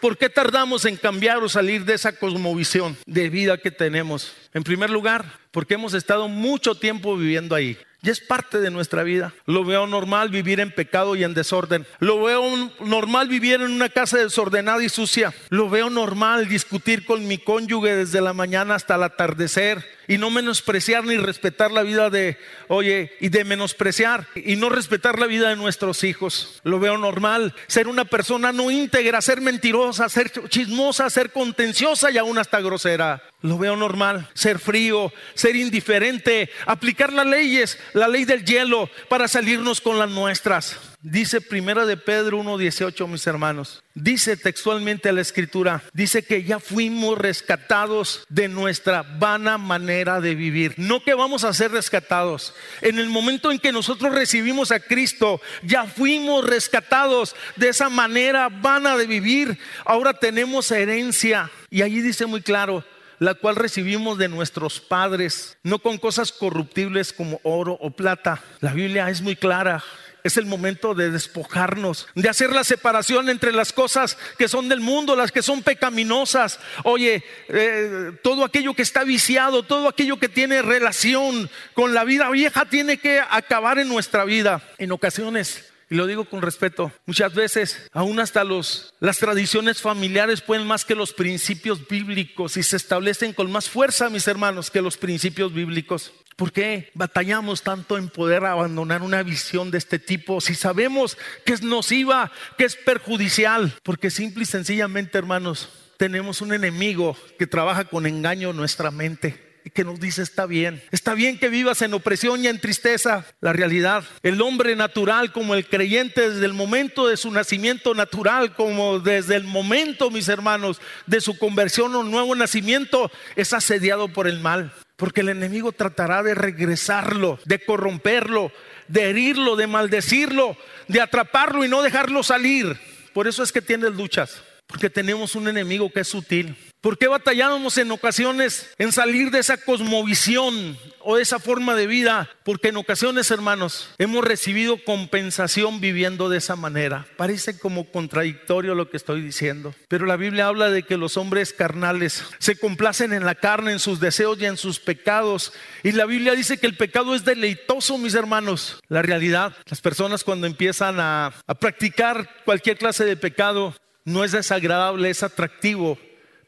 ¿Por 0.00 0.16
qué 0.16 0.30
tardamos 0.30 0.86
en 0.86 0.96
cambiar 0.96 1.38
o 1.42 1.48
salir 1.48 1.84
de 1.84 1.92
esa 1.92 2.12
cosmovisión 2.12 2.96
de 3.06 3.28
vida 3.28 3.58
que 3.58 3.70
tenemos? 3.70 4.32
En 4.54 4.64
primer 4.64 4.88
lugar, 4.88 5.26
porque 5.50 5.74
hemos 5.74 5.92
estado 5.92 6.26
mucho 6.26 6.74
tiempo 6.74 7.16
viviendo 7.16 7.54
ahí. 7.54 7.76
Ya 8.04 8.10
es 8.10 8.20
parte 8.20 8.58
de 8.58 8.72
nuestra 8.72 9.04
vida. 9.04 9.32
Lo 9.46 9.64
veo 9.64 9.86
normal 9.86 10.28
vivir 10.28 10.58
en 10.58 10.72
pecado 10.72 11.14
y 11.14 11.22
en 11.22 11.34
desorden. 11.34 11.86
Lo 12.00 12.20
veo 12.20 12.42
normal 12.80 13.28
vivir 13.28 13.60
en 13.60 13.70
una 13.70 13.90
casa 13.90 14.18
desordenada 14.18 14.82
y 14.82 14.88
sucia. 14.88 15.32
Lo 15.50 15.70
veo 15.70 15.88
normal 15.88 16.48
discutir 16.48 17.06
con 17.06 17.28
mi 17.28 17.38
cónyuge 17.38 17.94
desde 17.94 18.20
la 18.20 18.32
mañana 18.32 18.74
hasta 18.74 18.96
el 18.96 19.04
atardecer 19.04 19.86
y 20.08 20.18
no 20.18 20.30
menospreciar 20.30 21.04
ni 21.04 21.16
respetar 21.16 21.70
la 21.70 21.84
vida 21.84 22.10
de, 22.10 22.38
oye, 22.66 23.12
y 23.20 23.28
de 23.28 23.44
menospreciar 23.44 24.26
y 24.34 24.56
no 24.56 24.68
respetar 24.68 25.20
la 25.20 25.26
vida 25.26 25.50
de 25.50 25.56
nuestros 25.56 26.02
hijos. 26.02 26.60
Lo 26.64 26.80
veo 26.80 26.98
normal. 26.98 27.54
Ser 27.68 27.86
una 27.86 28.04
persona 28.04 28.50
no 28.50 28.72
íntegra, 28.72 29.22
ser 29.22 29.40
mentirosa, 29.40 30.08
ser 30.08 30.32
chismosa, 30.48 31.08
ser 31.08 31.30
contenciosa 31.30 32.10
y 32.10 32.18
aún 32.18 32.36
hasta 32.38 32.60
grosera. 32.60 33.22
Lo 33.42 33.58
veo 33.58 33.76
normal. 33.76 34.28
Ser 34.34 34.58
frío, 34.58 35.12
ser 35.34 35.56
indiferente, 35.56 36.50
aplicar 36.66 37.12
las 37.12 37.26
leyes, 37.26 37.78
la 37.94 38.08
ley 38.08 38.24
del 38.24 38.44
hielo 38.44 38.88
para 39.08 39.28
salirnos 39.28 39.80
con 39.80 39.98
las 39.98 40.10
nuestras. 40.10 40.78
Dice 41.04 41.40
primera 41.40 41.84
de 41.84 41.96
Pedro 41.96 42.38
1.18, 42.38 43.08
mis 43.08 43.26
hermanos. 43.26 43.82
Dice 43.94 44.36
textualmente 44.36 45.12
la 45.12 45.20
escritura, 45.20 45.82
dice 45.92 46.22
que 46.22 46.44
ya 46.44 46.60
fuimos 46.60 47.18
rescatados 47.18 48.24
de 48.28 48.46
nuestra 48.48 49.02
vana 49.02 49.58
manera 49.58 50.20
de 50.20 50.36
vivir. 50.36 50.74
No 50.76 51.02
que 51.02 51.14
vamos 51.14 51.42
a 51.42 51.52
ser 51.54 51.72
rescatados. 51.72 52.54
En 52.82 53.00
el 53.00 53.08
momento 53.08 53.50
en 53.50 53.58
que 53.58 53.72
nosotros 53.72 54.14
recibimos 54.14 54.70
a 54.70 54.78
Cristo, 54.78 55.40
ya 55.64 55.86
fuimos 55.86 56.44
rescatados 56.44 57.34
de 57.56 57.70
esa 57.70 57.88
manera 57.88 58.48
vana 58.48 58.96
de 58.96 59.06
vivir. 59.06 59.58
Ahora 59.84 60.14
tenemos 60.14 60.70
herencia. 60.70 61.50
Y 61.68 61.82
allí 61.82 62.00
dice 62.00 62.26
muy 62.26 62.42
claro, 62.42 62.84
la 63.22 63.34
cual 63.34 63.54
recibimos 63.54 64.18
de 64.18 64.26
nuestros 64.26 64.80
padres, 64.80 65.56
no 65.62 65.78
con 65.78 65.98
cosas 65.98 66.32
corruptibles 66.32 67.12
como 67.12 67.38
oro 67.44 67.78
o 67.80 67.92
plata. 67.92 68.42
La 68.58 68.72
Biblia 68.72 69.08
es 69.10 69.22
muy 69.22 69.36
clara 69.36 69.84
es 70.24 70.36
el 70.36 70.46
momento 70.46 70.94
de 70.94 71.10
despojarnos, 71.10 72.06
de 72.14 72.28
hacer 72.28 72.50
la 72.50 72.62
separación 72.62 73.28
entre 73.28 73.50
las 73.50 73.72
cosas 73.72 74.16
que 74.38 74.46
son 74.46 74.68
del 74.68 74.78
mundo, 74.78 75.16
las 75.16 75.32
que 75.32 75.42
son 75.42 75.64
pecaminosas. 75.64 76.60
Oye, 76.84 77.24
eh, 77.48 78.12
todo 78.22 78.44
aquello 78.44 78.74
que 78.74 78.82
está 78.82 79.02
viciado, 79.02 79.64
todo 79.64 79.88
aquello 79.88 80.20
que 80.20 80.28
tiene 80.28 80.62
relación 80.62 81.50
con 81.74 81.92
la 81.92 82.04
vida 82.04 82.30
vieja 82.30 82.66
tiene 82.66 82.98
que 82.98 83.20
acabar 83.20 83.80
en 83.80 83.88
nuestra 83.88 84.24
vida. 84.24 84.62
En 84.78 84.92
ocasiones 84.92 85.71
y 85.92 85.94
lo 85.94 86.06
digo 86.06 86.24
con 86.24 86.40
respeto, 86.40 86.90
muchas 87.04 87.34
veces 87.34 87.90
aún 87.92 88.18
hasta 88.18 88.44
los, 88.44 88.94
las 88.98 89.18
tradiciones 89.18 89.82
familiares 89.82 90.40
pueden 90.40 90.66
más 90.66 90.86
que 90.86 90.94
los 90.94 91.12
principios 91.12 91.86
bíblicos 91.86 92.56
y 92.56 92.62
se 92.62 92.78
establecen 92.78 93.34
con 93.34 93.52
más 93.52 93.68
fuerza, 93.68 94.08
mis 94.08 94.26
hermanos, 94.26 94.70
que 94.70 94.80
los 94.80 94.96
principios 94.96 95.52
bíblicos. 95.52 96.14
¿Por 96.34 96.50
qué 96.50 96.90
batallamos 96.94 97.60
tanto 97.60 97.98
en 97.98 98.08
poder 98.08 98.46
abandonar 98.46 99.02
una 99.02 99.22
visión 99.22 99.70
de 99.70 99.76
este 99.76 99.98
tipo 99.98 100.40
si 100.40 100.54
sabemos 100.54 101.18
que 101.44 101.52
es 101.52 101.60
nociva, 101.60 102.32
que 102.56 102.64
es 102.64 102.74
perjudicial? 102.74 103.74
Porque 103.82 104.10
simple 104.10 104.44
y 104.44 104.46
sencillamente, 104.46 105.18
hermanos, 105.18 105.68
tenemos 105.98 106.40
un 106.40 106.54
enemigo 106.54 107.18
que 107.38 107.46
trabaja 107.46 107.84
con 107.84 108.06
engaño 108.06 108.52
en 108.52 108.56
nuestra 108.56 108.90
mente 108.90 109.51
que 109.70 109.84
nos 109.84 110.00
dice 110.00 110.22
está 110.22 110.46
bien. 110.46 110.82
Está 110.90 111.14
bien 111.14 111.38
que 111.38 111.48
vivas 111.48 111.82
en 111.82 111.94
opresión 111.94 112.44
y 112.44 112.48
en 112.48 112.60
tristeza. 112.60 113.24
La 113.40 113.52
realidad, 113.52 114.04
el 114.22 114.40
hombre 114.40 114.76
natural 114.76 115.32
como 115.32 115.54
el 115.54 115.66
creyente 115.66 116.30
desde 116.30 116.46
el 116.46 116.52
momento 116.52 117.08
de 117.08 117.16
su 117.16 117.30
nacimiento 117.30 117.94
natural, 117.94 118.54
como 118.54 118.98
desde 118.98 119.36
el 119.36 119.44
momento, 119.44 120.10
mis 120.10 120.28
hermanos, 120.28 120.80
de 121.06 121.20
su 121.20 121.38
conversión 121.38 121.94
o 121.94 122.02
nuevo 122.02 122.34
nacimiento, 122.34 123.10
es 123.36 123.52
asediado 123.52 124.08
por 124.08 124.26
el 124.26 124.40
mal. 124.40 124.72
Porque 124.96 125.22
el 125.22 125.30
enemigo 125.30 125.72
tratará 125.72 126.22
de 126.22 126.34
regresarlo, 126.34 127.38
de 127.44 127.64
corromperlo, 127.64 128.52
de 128.88 129.10
herirlo, 129.10 129.56
de 129.56 129.66
maldecirlo, 129.66 130.56
de 130.88 131.00
atraparlo 131.00 131.64
y 131.64 131.68
no 131.68 131.82
dejarlo 131.82 132.22
salir. 132.22 132.78
Por 133.12 133.26
eso 133.26 133.42
es 133.42 133.52
que 133.52 133.62
tienes 133.62 133.92
luchas. 133.92 134.42
Porque 134.72 134.88
tenemos 134.88 135.34
un 135.34 135.48
enemigo 135.48 135.92
que 135.92 136.00
es 136.00 136.08
sutil. 136.08 136.56
¿Por 136.80 136.96
qué 136.96 137.06
batallamos 137.06 137.76
en 137.76 137.90
ocasiones 137.92 138.70
en 138.78 138.90
salir 138.90 139.30
de 139.30 139.38
esa 139.38 139.58
cosmovisión 139.58 140.78
o 141.00 141.16
de 141.16 141.22
esa 141.22 141.38
forma 141.38 141.74
de 141.74 141.86
vida? 141.86 142.30
Porque 142.42 142.68
en 142.68 142.78
ocasiones, 142.78 143.30
hermanos, 143.30 143.90
hemos 143.98 144.24
recibido 144.24 144.82
compensación 144.82 145.82
viviendo 145.82 146.30
de 146.30 146.38
esa 146.38 146.56
manera. 146.56 147.06
Parece 147.18 147.58
como 147.58 147.92
contradictorio 147.92 148.74
lo 148.74 148.88
que 148.88 148.96
estoy 148.96 149.20
diciendo, 149.20 149.74
pero 149.88 150.06
la 150.06 150.16
Biblia 150.16 150.46
habla 150.46 150.70
de 150.70 150.84
que 150.84 150.96
los 150.96 151.18
hombres 151.18 151.52
carnales 151.52 152.24
se 152.38 152.56
complacen 152.56 153.12
en 153.12 153.26
la 153.26 153.34
carne, 153.34 153.72
en 153.72 153.78
sus 153.78 154.00
deseos 154.00 154.38
y 154.40 154.46
en 154.46 154.56
sus 154.56 154.80
pecados. 154.80 155.52
Y 155.82 155.92
la 155.92 156.06
Biblia 156.06 156.32
dice 156.32 156.56
que 156.56 156.66
el 156.66 156.78
pecado 156.78 157.14
es 157.14 157.26
deleitoso, 157.26 157.98
mis 157.98 158.14
hermanos. 158.14 158.80
La 158.88 159.02
realidad, 159.02 159.54
las 159.66 159.82
personas 159.82 160.24
cuando 160.24 160.46
empiezan 160.46 160.98
a, 160.98 161.34
a 161.46 161.54
practicar 161.54 162.42
cualquier 162.46 162.78
clase 162.78 163.04
de 163.04 163.18
pecado, 163.18 163.76
no 164.04 164.24
es 164.24 164.32
desagradable, 164.32 165.10
es 165.10 165.22
atractivo 165.22 165.98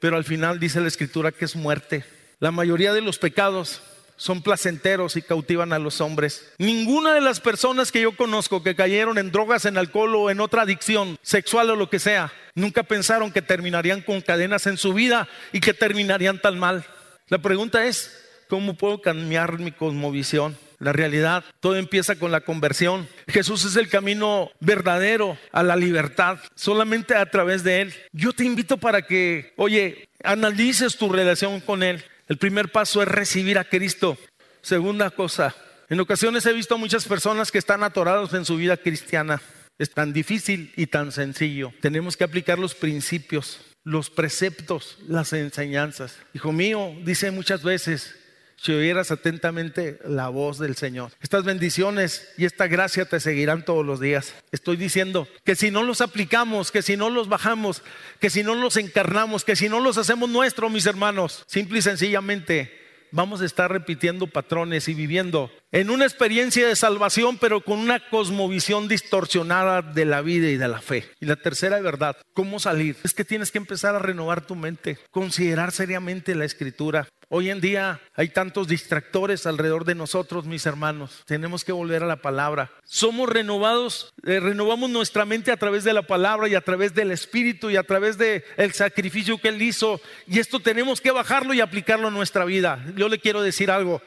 pero 0.05 0.19
al 0.19 0.25
final 0.25 0.61
dice 0.61 0.83
la 0.83 0.89
escritura 0.89 1.33
que 1.33 1.47
es 1.47 1.57
muerte. 1.57 2.05
La 2.39 2.51
mayoría 2.51 2.93
de 2.93 3.01
los 3.01 3.17
pecados 3.17 3.81
son 4.19 4.43
placenteros 4.43 5.17
y 5.17 5.23
cautivan 5.23 5.73
a 5.73 5.79
los 5.79 6.03
hombres. 6.03 6.53
Ninguna 6.59 7.15
de 7.15 7.23
las 7.23 7.41
personas 7.41 7.91
que 7.91 8.03
yo 8.03 8.15
conozco 8.15 8.63
que 8.63 8.77
cayeron 8.77 9.17
en 9.17 9.33
drogas, 9.33 9.65
en 9.65 9.79
alcohol 9.79 10.15
o 10.15 10.31
en 10.31 10.41
otra 10.41 10.61
adicción 10.61 11.17
sexual 11.23 11.71
o 11.71 11.77
lo 11.77 11.89
que 11.89 12.01
sea, 12.01 12.31
nunca 12.55 12.83
pensaron 12.83 13.33
que 13.33 13.41
terminarían 13.41 14.03
con 14.03 14.21
cadenas 14.21 14.67
en 14.67 14.77
su 14.77 14.93
vida 14.93 15.27
y 15.53 15.61
que 15.61 15.73
terminarían 15.73 16.39
tan 16.39 16.59
mal. 16.59 16.85
La 17.29 17.39
pregunta 17.39 17.87
es, 17.87 18.15
¿cómo 18.51 18.75
puedo 18.75 19.01
cambiar 19.01 19.59
mi 19.59 19.73
cosmovisión? 19.73 20.55
La 20.79 20.93
realidad. 20.93 21.45
Todo 21.61 21.77
empieza 21.77 22.17
con 22.17 22.33
la 22.33 22.43
conversión. 22.43 23.09
Jesús 23.29 23.65
es 23.65 23.77
el 23.77 23.89
camino 23.89 24.51
verdadero 24.61 25.39
a 25.53 25.63
la 25.63 25.77
libertad, 25.77 26.39
solamente 26.55 27.15
a 27.15 27.27
través 27.27 27.65
de 27.65 27.83
Él. 27.83 27.95
Yo 28.13 28.33
te 28.33 28.45
invito 28.45 28.77
para 28.77 29.03
que, 29.03 29.53
oye, 29.57 30.09
analices 30.23 30.97
tu 30.97 31.09
relación 31.09 31.61
con 31.61 31.83
Él. 31.83 32.05
El 32.29 32.39
primer 32.39 32.71
paso 32.71 33.03
es 33.03 33.09
recibir 33.09 33.59
a 33.59 33.65
Cristo. 33.65 34.17
Segunda 34.63 35.11
cosa, 35.11 35.55
en 35.91 36.01
ocasiones 36.01 36.47
he 36.47 36.53
visto 36.53 36.79
muchas 36.79 37.05
personas 37.05 37.53
que 37.53 37.59
están 37.59 37.83
atorados 37.83 38.33
en 38.33 38.45
su 38.45 38.57
vida 38.57 38.77
cristiana. 38.77 39.43
Es 39.79 39.91
tan 39.91 40.13
difícil 40.13 40.73
y 40.77 40.87
tan 40.87 41.13
sencillo. 41.13 41.73
Tenemos 41.81 42.17
que 42.17 42.25
aplicar 42.25 42.59
los 42.59 42.75
principios, 42.75 43.61
los 43.83 44.09
preceptos, 44.09 44.99
las 45.07 45.33
enseñanzas. 45.33 46.17
Hijo 46.33 46.53
mío, 46.53 46.95
dice 47.05 47.31
muchas 47.31 47.63
veces, 47.63 48.17
si 48.57 48.73
oyeras 48.73 49.11
atentamente 49.11 49.99
la 50.07 50.29
voz 50.29 50.59
del 50.59 50.77
Señor. 50.77 51.13
Estas 51.21 51.45
bendiciones 51.45 52.29
y 52.37 52.45
esta 52.45 52.67
gracia 52.67 53.05
te 53.05 53.21
seguirán 53.21 53.65
todos 53.65 53.85
los 53.85 54.01
días. 54.01 54.35
Estoy 54.53 54.77
diciendo 54.77 55.29
que 55.45 55.55
si 55.55 55.71
no 55.71 55.83
los 55.83 56.01
aplicamos, 56.01 56.71
que 56.71 56.83
si 56.83 56.97
no 56.97 57.11
los 57.11 57.29
bajamos, 57.29 57.83
que 58.21 58.31
si 58.31 58.43
no 58.43 58.55
los 58.55 58.77
encarnamos, 58.77 59.45
que 59.45 59.57
si 59.57 59.69
no 59.69 59.81
los 59.81 59.99
hacemos 59.99 60.29
nuestros, 60.29 60.71
mis 60.71 60.87
hermanos, 60.87 61.45
simple 61.47 61.79
y 61.79 61.83
sencillamente 61.83 62.85
vamos 63.15 63.41
a 63.41 63.45
estar 63.45 63.71
repitiendo 63.71 64.27
patrones 64.27 64.89
y 64.89 64.95
viviendo 64.95 65.51
en 65.75 65.91
una 65.91 66.05
experiencia 66.05 66.69
de 66.69 66.77
salvación, 66.77 67.37
pero 67.37 67.61
con 67.61 67.81
una 67.81 67.99
cosmovisión 67.99 68.87
distorsionada 68.87 69.83
de 69.83 70.05
la 70.05 70.21
vida 70.21 70.49
y 70.49 70.57
de 70.57 70.69
la 70.69 70.81
fe. 70.81 71.11
Y 71.19 71.27
la 71.27 71.35
tercera 71.35 71.81
verdad, 71.81 72.17
¿cómo 72.33 72.61
salir? 72.61 72.97
Es 73.03 73.13
que 73.13 73.25
tienes 73.25 73.51
que 73.51 73.59
empezar 73.59 73.97
a 73.97 73.99
renovar 73.99 74.47
tu 74.47 74.55
mente, 74.55 74.99
considerar 75.11 75.73
seriamente 75.73 76.37
la 76.37 76.45
escritura. 76.45 77.09
Hoy 77.29 77.51
en 77.51 77.61
día 77.61 78.01
hay 78.15 78.29
tantos 78.29 78.69
distractores 78.69 79.47
alrededor 79.47 79.85
de 79.85 79.97
nosotros, 79.97 80.45
mis 80.45 80.65
hermanos. 80.65 81.25
Tenemos 81.27 81.65
que 81.65 81.73
volver 81.73 82.05
a 82.05 82.07
la 82.07 82.23
palabra. 82.23 82.71
Somos 82.85 83.29
renovados, 83.29 84.15
eh, 84.25 84.39
renovamos 84.39 84.91
nuestra 84.91 85.25
mente 85.25 85.51
a 85.51 85.57
través 85.57 85.83
de 85.83 85.93
la 85.93 86.03
palabra 86.03 86.47
y 86.47 86.55
a 86.55 86.61
través 86.61 86.95
del 86.95 87.11
Espíritu 87.11 87.69
y 87.71 87.77
a 87.77 87.83
través 87.83 88.17
del 88.17 88.45
el 88.57 88.75
sacrificio 88.75 89.39
que 89.39 89.49
Él 89.49 89.61
hizo. 89.61 90.01
Y 90.29 90.39
esto 90.39 90.61
tenemos 90.61 91.01
que 91.01 91.11
bajarlo 91.11 91.53
y 91.53 91.61
aplicarlo 91.61 92.07
a 92.07 92.13
nuestra 92.13 92.45
vida. 92.45 92.85
Yo 92.95 93.09
le 93.09 93.19
quiero 93.19 93.43
decir 93.43 93.73
algo. 93.73 94.01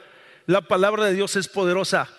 La 0.48 0.62
palabra 0.62 1.06
de 1.06 1.14
Dios 1.14 1.36
es 1.36 1.48
poderosa. 1.48 2.10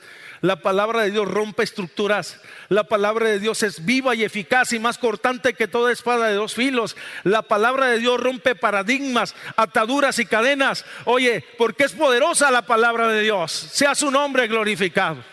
La 0.40 0.62
palabra 0.62 1.02
de 1.02 1.10
Dios 1.10 1.26
rompe 1.26 1.62
estructuras. 1.62 2.40
La 2.68 2.84
palabra 2.84 3.28
de 3.28 3.40
Dios 3.40 3.62
es 3.62 3.84
viva 3.84 4.14
y 4.14 4.22
eficaz 4.22 4.72
y 4.72 4.78
más 4.78 4.98
cortante 4.98 5.54
que 5.54 5.66
toda 5.66 5.90
espada 5.90 6.28
de 6.28 6.34
dos 6.34 6.54
filos. 6.54 6.96
La 7.24 7.42
palabra 7.42 7.86
de 7.86 7.98
Dios 7.98 8.20
rompe 8.20 8.54
paradigmas, 8.54 9.34
ataduras 9.56 10.18
y 10.18 10.26
cadenas. 10.26 10.84
Oye, 11.06 11.44
porque 11.56 11.84
es 11.84 11.92
poderosa 11.92 12.50
la 12.50 12.62
palabra 12.62 13.08
de 13.08 13.22
Dios. 13.22 13.50
Sea 13.50 13.94
su 13.94 14.10
nombre 14.10 14.46
glorificado. 14.46 15.24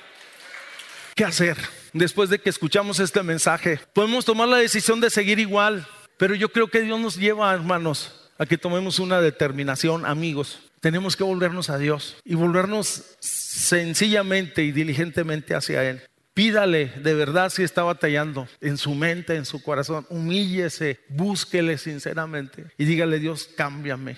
¿Qué 1.13 1.25
hacer? 1.25 1.57
Después 1.93 2.29
de 2.29 2.39
que 2.39 2.49
escuchamos 2.49 2.99
este 2.99 3.23
mensaje, 3.23 3.79
podemos 3.93 4.25
tomar 4.25 4.47
la 4.47 4.57
decisión 4.57 4.99
de 5.01 5.09
seguir 5.09 5.39
igual. 5.39 5.87
Pero 6.17 6.33
yo 6.33 6.49
creo 6.49 6.69
que 6.69 6.81
Dios 6.81 6.99
nos 6.99 7.17
lleva, 7.17 7.53
hermanos, 7.53 8.29
a 8.37 8.45
que 8.45 8.57
tomemos 8.57 8.99
una 8.99 9.19
determinación, 9.21 10.05
amigos. 10.05 10.64
Tenemos 10.85 11.15
que 11.15 11.23
volvernos 11.23 11.71
a 11.71 11.79
Dios 11.79 12.15
y 12.23 12.35
volvernos 12.35 13.17
sencillamente 13.19 14.61
y 14.61 14.71
diligentemente 14.71 15.55
hacia 15.55 15.83
Él. 15.83 16.03
Pídale 16.35 16.91
de 17.01 17.15
verdad 17.15 17.49
si 17.49 17.63
está 17.63 17.81
batallando 17.81 18.47
en 18.61 18.77
su 18.77 18.93
mente, 18.93 19.35
en 19.35 19.45
su 19.45 19.63
corazón. 19.63 20.05
Humíllese, 20.11 20.99
búsquele 21.09 21.79
sinceramente 21.79 22.65
y 22.77 22.85
dígale 22.85 23.17
Dios, 23.17 23.49
cámbiame. 23.57 24.17